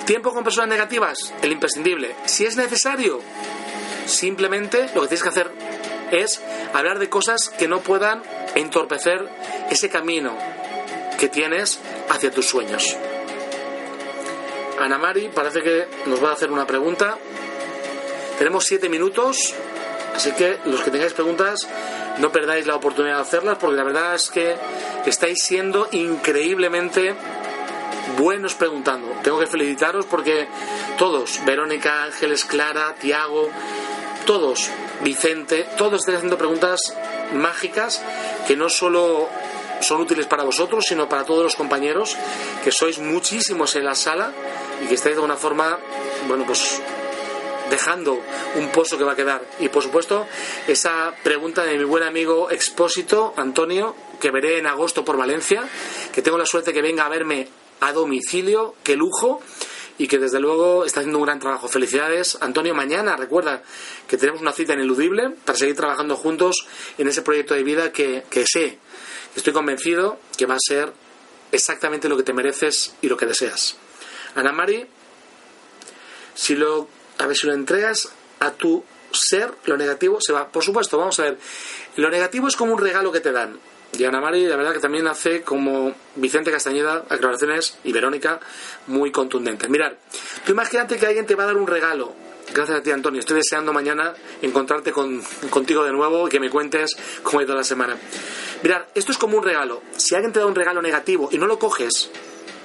[0.05, 2.13] tiempo con personas negativas, el imprescindible.
[2.25, 3.21] Si es necesario,
[4.05, 5.49] simplemente lo que tienes que hacer
[6.11, 6.41] es
[6.73, 8.21] hablar de cosas que no puedan
[8.55, 9.29] entorpecer
[9.69, 10.37] ese camino
[11.17, 11.79] que tienes
[12.09, 12.97] hacia tus sueños.
[14.77, 17.17] Ana Mari parece que nos va a hacer una pregunta.
[18.37, 19.53] Tenemos siete minutos,
[20.15, 21.67] así que los que tengáis preguntas
[22.19, 24.55] no perdáis la oportunidad de hacerlas porque la verdad es que
[25.05, 27.15] estáis siendo increíblemente
[28.17, 29.07] buenos preguntando.
[29.23, 30.47] Tengo que felicitaros porque
[30.97, 33.49] todos, Verónica, Ángeles, Clara, Tiago,
[34.25, 34.69] todos,
[35.01, 36.79] Vicente, todos estáis haciendo preguntas
[37.33, 38.01] mágicas
[38.47, 39.29] que no solo
[39.81, 42.17] son útiles para vosotros, sino para todos los compañeros,
[42.63, 44.31] que sois muchísimos en la sala
[44.83, 45.77] y que estáis de alguna forma,
[46.27, 46.81] bueno, pues
[47.69, 48.21] dejando
[48.55, 49.43] un pozo que va a quedar.
[49.59, 50.27] Y por supuesto,
[50.67, 55.67] esa pregunta de mi buen amigo expósito, Antonio, que veré en agosto por Valencia,
[56.13, 57.47] que tengo la suerte que venga a verme
[57.81, 59.41] a domicilio, qué lujo
[59.99, 61.67] y que desde luego está haciendo un gran trabajo.
[61.67, 62.75] Felicidades, Antonio.
[62.75, 63.63] Mañana recuerda
[64.07, 68.23] que tenemos una cita ineludible para seguir trabajando juntos en ese proyecto de vida que,
[68.29, 68.77] que sé,
[69.35, 70.93] estoy convencido que va a ser
[71.51, 73.75] exactamente lo que te mereces y lo que deseas.
[74.35, 74.85] Ana Mari,
[76.35, 76.87] si lo,
[77.17, 78.09] a ver, si lo entregas
[78.39, 80.47] a tu ser, lo negativo se va.
[80.47, 81.37] Por supuesto, vamos a ver.
[81.95, 83.59] Lo negativo es como un regalo que te dan.
[83.97, 88.39] Y Ana Mari, la verdad que también hace como Vicente Castañeda, aclaraciones y Verónica
[88.87, 89.69] muy contundentes.
[89.69, 89.93] Mirad,
[90.45, 92.13] tú imagínate que alguien te va a dar un regalo.
[92.53, 93.19] Gracias a ti, Antonio.
[93.19, 97.55] Estoy deseando mañana encontrarte con, contigo de nuevo y que me cuentes cómo ha ido
[97.55, 97.97] la semana.
[98.61, 99.81] Mirad, esto es como un regalo.
[99.95, 102.09] Si alguien te da un regalo negativo y no lo coges,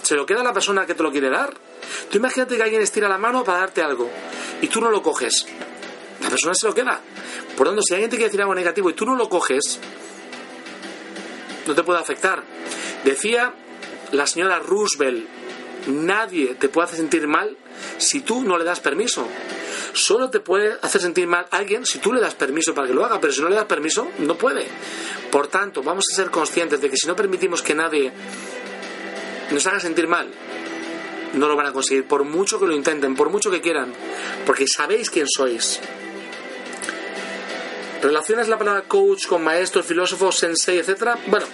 [0.03, 1.55] se lo queda la persona que te lo quiere dar.
[2.11, 4.11] Tú imagínate que alguien estira la mano para darte algo
[4.61, 5.47] y tú no lo coges.
[6.21, 7.01] La persona se lo queda.
[7.57, 9.79] Por tanto, si alguien te quiere decir algo negativo y tú no lo coges,
[11.67, 12.43] no te puede afectar.
[13.05, 13.55] Decía
[14.13, 15.27] la señora Roosevelt,
[15.87, 17.57] nadie te puede hacer sentir mal
[17.99, 19.27] si tú no le das permiso.
[19.93, 23.05] Solo te puede hacer sentir mal alguien si tú le das permiso para que lo
[23.05, 24.67] haga, pero si no le das permiso, no puede.
[25.31, 28.13] Por tanto, vamos a ser conscientes de que si no permitimos que nadie
[29.51, 30.29] nos haga sentir mal,
[31.35, 33.93] no lo van a conseguir, por mucho que lo intenten, por mucho que quieran,
[34.47, 35.81] porque sabéis quién sois.
[38.03, 41.17] ¿Relacionas la palabra coach con maestro, filósofo, sensei, etcétera?
[41.29, 41.47] Bueno,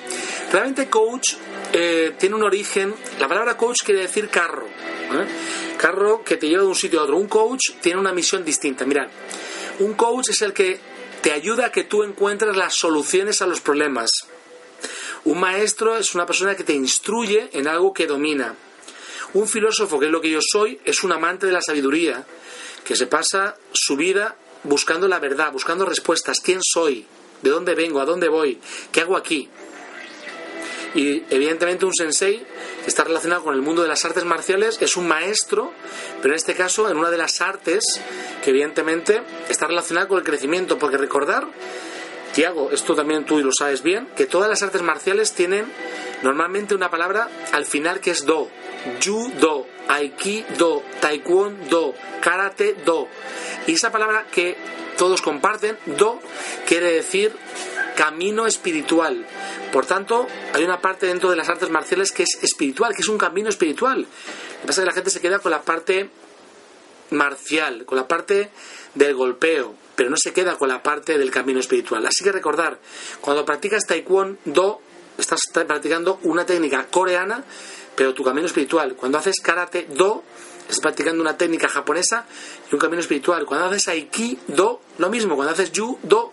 [0.51, 1.35] realmente coach
[1.75, 2.95] eh, tiene un origen.
[3.21, 4.67] La palabra coach quiere decir carro.
[4.67, 5.77] ¿eh?
[5.77, 7.19] Carro que te lleva de un sitio a otro.
[7.19, 8.87] Un coach tiene una misión distinta.
[8.87, 9.09] Mirad,
[9.81, 10.81] un coach es el que
[11.21, 14.11] te ayuda a que tú encuentres las soluciones a los problemas.
[15.25, 18.55] Un maestro es una persona que te instruye en algo que domina.
[19.35, 22.25] Un filósofo, que es lo que yo soy, es un amante de la sabiduría,
[22.85, 26.41] que se pasa su vida buscando la verdad, buscando respuestas.
[26.41, 27.07] ¿Quién soy?
[27.43, 28.01] ¿De dónde vengo?
[28.01, 28.59] ¿A dónde voy?
[28.91, 29.49] ¿Qué hago aquí?
[30.95, 32.39] Y evidentemente un sensei
[32.83, 35.73] que está relacionado con el mundo de las artes marciales es un maestro,
[36.23, 37.85] pero en este caso en una de las artes
[38.43, 41.47] que evidentemente está relacionada con el crecimiento, porque recordar,
[42.39, 45.67] Tiago, esto también tú lo sabes bien, que todas las artes marciales tienen
[46.23, 48.49] normalmente una palabra al final que es do,
[49.05, 53.09] judo, aikido, taekwondo, karate do.
[53.67, 54.57] Y esa palabra que
[54.97, 56.21] todos comparten, do,
[56.65, 57.35] quiere decir
[57.97, 59.27] camino espiritual.
[59.73, 63.09] Por tanto, hay una parte dentro de las artes marciales que es espiritual, que es
[63.09, 64.03] un camino espiritual.
[64.03, 66.09] Lo que pasa es que la gente se queda con la parte
[67.11, 68.51] marcial, con la parte
[68.95, 72.07] del golpeo, pero no se queda con la parte del camino espiritual.
[72.07, 72.79] Así que recordar,
[73.21, 74.81] cuando practicas taekwondo,
[75.19, 77.43] estás practicando una técnica coreana,
[77.97, 78.95] pero tu camino espiritual.
[78.95, 80.23] Cuando haces karate do,
[80.61, 82.27] estás practicando una técnica japonesa
[82.71, 83.45] y un camino espiritual.
[83.45, 85.35] Cuando haces aikido, lo mismo.
[85.35, 86.33] Cuando haces judo,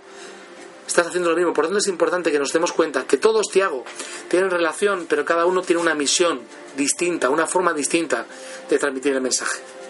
[0.85, 1.51] estás haciendo lo mismo.
[1.51, 3.83] Por lo tanto, es importante que nos demos cuenta que todos, Tiago,
[4.29, 6.41] tienen relación, pero cada uno tiene una misión
[6.77, 8.27] distinta, una forma distinta
[8.69, 9.84] de transmitir el mensaje.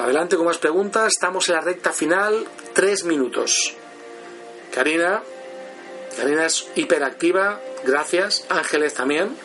[0.00, 1.12] Adelante con más preguntas.
[1.12, 2.46] Estamos en la recta final.
[2.72, 3.74] Tres minutos.
[4.72, 5.22] Karina.
[6.16, 7.60] Karina es hiperactiva.
[7.84, 8.46] Gracias.
[8.48, 9.36] Ángeles también.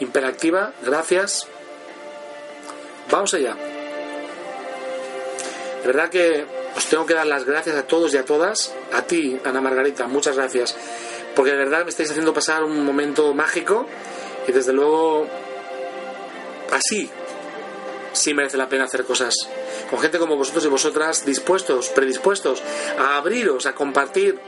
[0.00, 0.72] Hiperactiva.
[0.82, 1.46] Gracias.
[3.08, 3.54] Vamos allá.
[5.80, 6.44] De verdad que
[6.76, 8.74] os tengo que dar las gracias a todos y a todas.
[8.92, 10.74] A ti, Ana Margarita, muchas gracias.
[11.36, 13.86] Porque de verdad me estáis haciendo pasar un momento mágico.
[14.48, 15.28] Y desde luego,
[16.72, 17.08] así,
[18.12, 19.36] sí merece la pena hacer cosas
[19.90, 22.62] con gente como vosotros y vosotras dispuestos, predispuestos
[22.98, 24.38] a abriros, a compartir,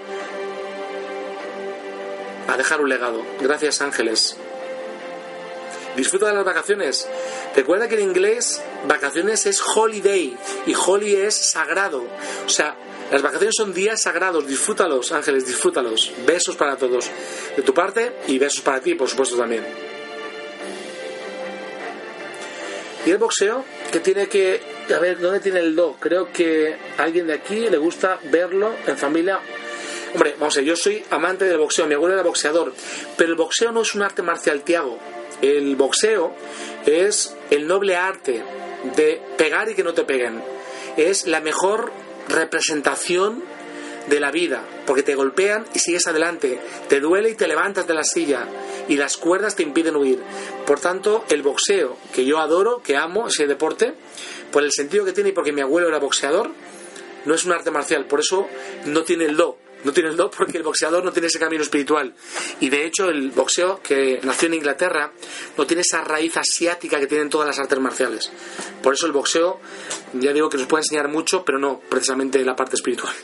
[2.48, 3.22] a dejar un legado.
[3.40, 4.36] Gracias ángeles.
[5.96, 7.06] Disfruta de las vacaciones.
[7.54, 10.36] Recuerda que en inglés vacaciones es holiday
[10.66, 12.06] y holy es sagrado.
[12.46, 12.76] O sea,
[13.10, 14.46] las vacaciones son días sagrados.
[14.46, 16.12] Disfrútalos, ángeles, disfrútalos.
[16.24, 17.10] Besos para todos
[17.56, 19.66] de tu parte y besos para ti, por supuesto, también.
[23.04, 24.71] Y el boxeo, que tiene que...
[24.94, 25.96] A ver, ¿dónde tiene el do?
[25.98, 29.40] Creo que a alguien de aquí le gusta verlo en familia.
[30.12, 32.74] Hombre, vamos a ver, yo soy amante del boxeo, mi abuelo era boxeador,
[33.16, 34.98] pero el boxeo no es un arte marcial, Tiago.
[35.40, 36.34] El boxeo
[36.84, 38.42] es el noble arte
[38.96, 40.42] de pegar y que no te peguen.
[40.98, 41.90] Es la mejor
[42.28, 43.42] representación
[44.08, 47.94] de la vida, porque te golpean y sigues adelante, te duele y te levantas de
[47.94, 48.46] la silla
[48.92, 50.22] y las cuerdas te impiden huir.
[50.66, 53.94] Por tanto, el boxeo, que yo adoro, que amo ese deporte,
[54.52, 56.50] por el sentido que tiene y porque mi abuelo era boxeador,
[57.24, 58.46] no es un arte marcial, por eso
[58.84, 59.56] no tiene el do.
[59.84, 62.14] No tiene el do porque el boxeador no tiene ese camino espiritual.
[62.60, 65.10] Y de hecho el boxeo, que nació en Inglaterra,
[65.56, 68.30] no tiene esa raíz asiática que tienen todas las artes marciales.
[68.82, 69.58] Por eso el boxeo,
[70.12, 73.14] ya digo que nos puede enseñar mucho, pero no precisamente la parte espiritual.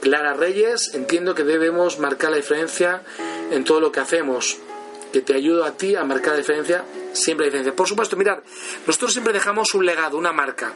[0.00, 3.02] Clara Reyes, entiendo que debemos marcar la diferencia
[3.50, 4.58] en todo lo que hacemos.
[5.12, 7.76] Que te ayudo a ti a marcar la diferencia, siempre la diferencia.
[7.76, 8.42] Por supuesto, mirar,
[8.86, 10.72] nosotros siempre dejamos un legado, una marca.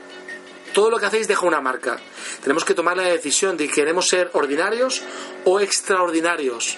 [0.74, 1.98] Todo lo que hacéis deja una marca.
[2.42, 5.02] Tenemos que tomar la decisión de que queremos ser ordinarios
[5.44, 6.76] o extraordinarios.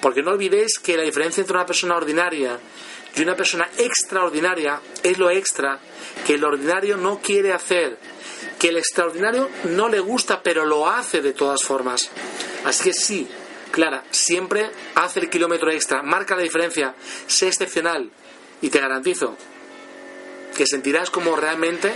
[0.00, 2.60] Porque no olvidéis que la diferencia entre una persona ordinaria
[3.16, 5.80] y una persona extraordinaria es lo extra
[6.26, 7.98] que el ordinario no quiere hacer
[8.58, 12.10] que el extraordinario no le gusta, pero lo hace de todas formas.
[12.64, 13.28] Así que sí,
[13.70, 16.94] Clara, siempre hace el kilómetro extra, marca la diferencia,
[17.26, 18.10] sé excepcional
[18.60, 19.36] y te garantizo
[20.56, 21.92] que sentirás como realmente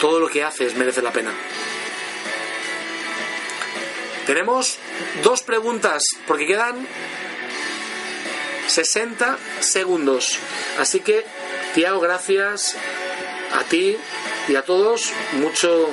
[0.00, 1.32] todo lo que haces merece la pena.
[4.26, 4.78] Tenemos
[5.22, 6.86] dos preguntas, porque quedan
[8.68, 10.38] 60 segundos.
[10.78, 11.24] Así que,
[11.74, 12.76] Tiago, gracias
[13.52, 13.96] a ti
[14.48, 15.12] y a todos.
[15.32, 15.88] Mucho,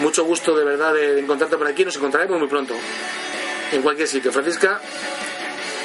[0.00, 1.84] mucho gusto de verdad de encontrarte por aquí.
[1.84, 2.74] Nos encontraremos muy pronto.
[3.72, 4.32] En cualquier sitio.
[4.32, 4.80] Francisca.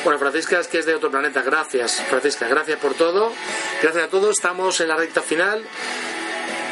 [0.04, 1.42] Bueno, Francisca es que es de otro planeta.
[1.42, 2.48] Gracias, Francisca.
[2.48, 3.32] Gracias por todo.
[3.82, 4.32] Gracias a todos.
[4.32, 5.64] Estamos en la recta final.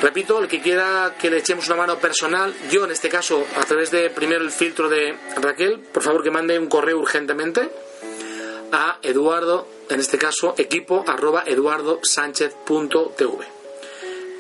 [0.01, 3.61] Repito, el que quiera que le echemos una mano personal, yo en este caso, a
[3.61, 7.69] través de primero el filtro de Raquel, por favor que mande un correo urgentemente
[8.73, 13.52] a Eduardo, en este caso, equipo arroba eduardosánchez.tv.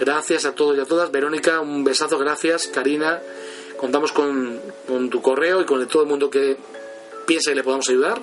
[0.03, 1.11] Gracias a todos y a todas.
[1.11, 2.67] Verónica, un besazo, gracias.
[2.67, 3.21] Karina,
[3.77, 4.59] contamos con,
[5.09, 6.57] tu correo y con todo el mundo que
[7.25, 8.21] piensa que le podamos ayudar.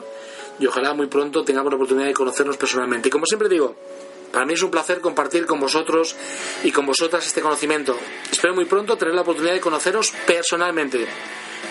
[0.59, 3.09] Y ojalá muy pronto tengamos la oportunidad de conocernos personalmente.
[3.09, 3.77] Y como siempre digo,
[4.31, 6.17] para mí es un placer compartir con vosotros
[6.65, 7.97] y con vosotras este conocimiento.
[8.31, 11.07] Espero muy pronto tener la oportunidad de conoceros personalmente.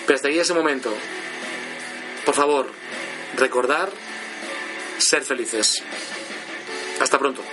[0.07, 0.91] Pero hasta ahí ese momento.
[2.26, 2.66] Por favor,
[3.38, 3.91] recordar
[4.97, 5.84] ser felices.
[6.99, 7.43] Hasta pronto.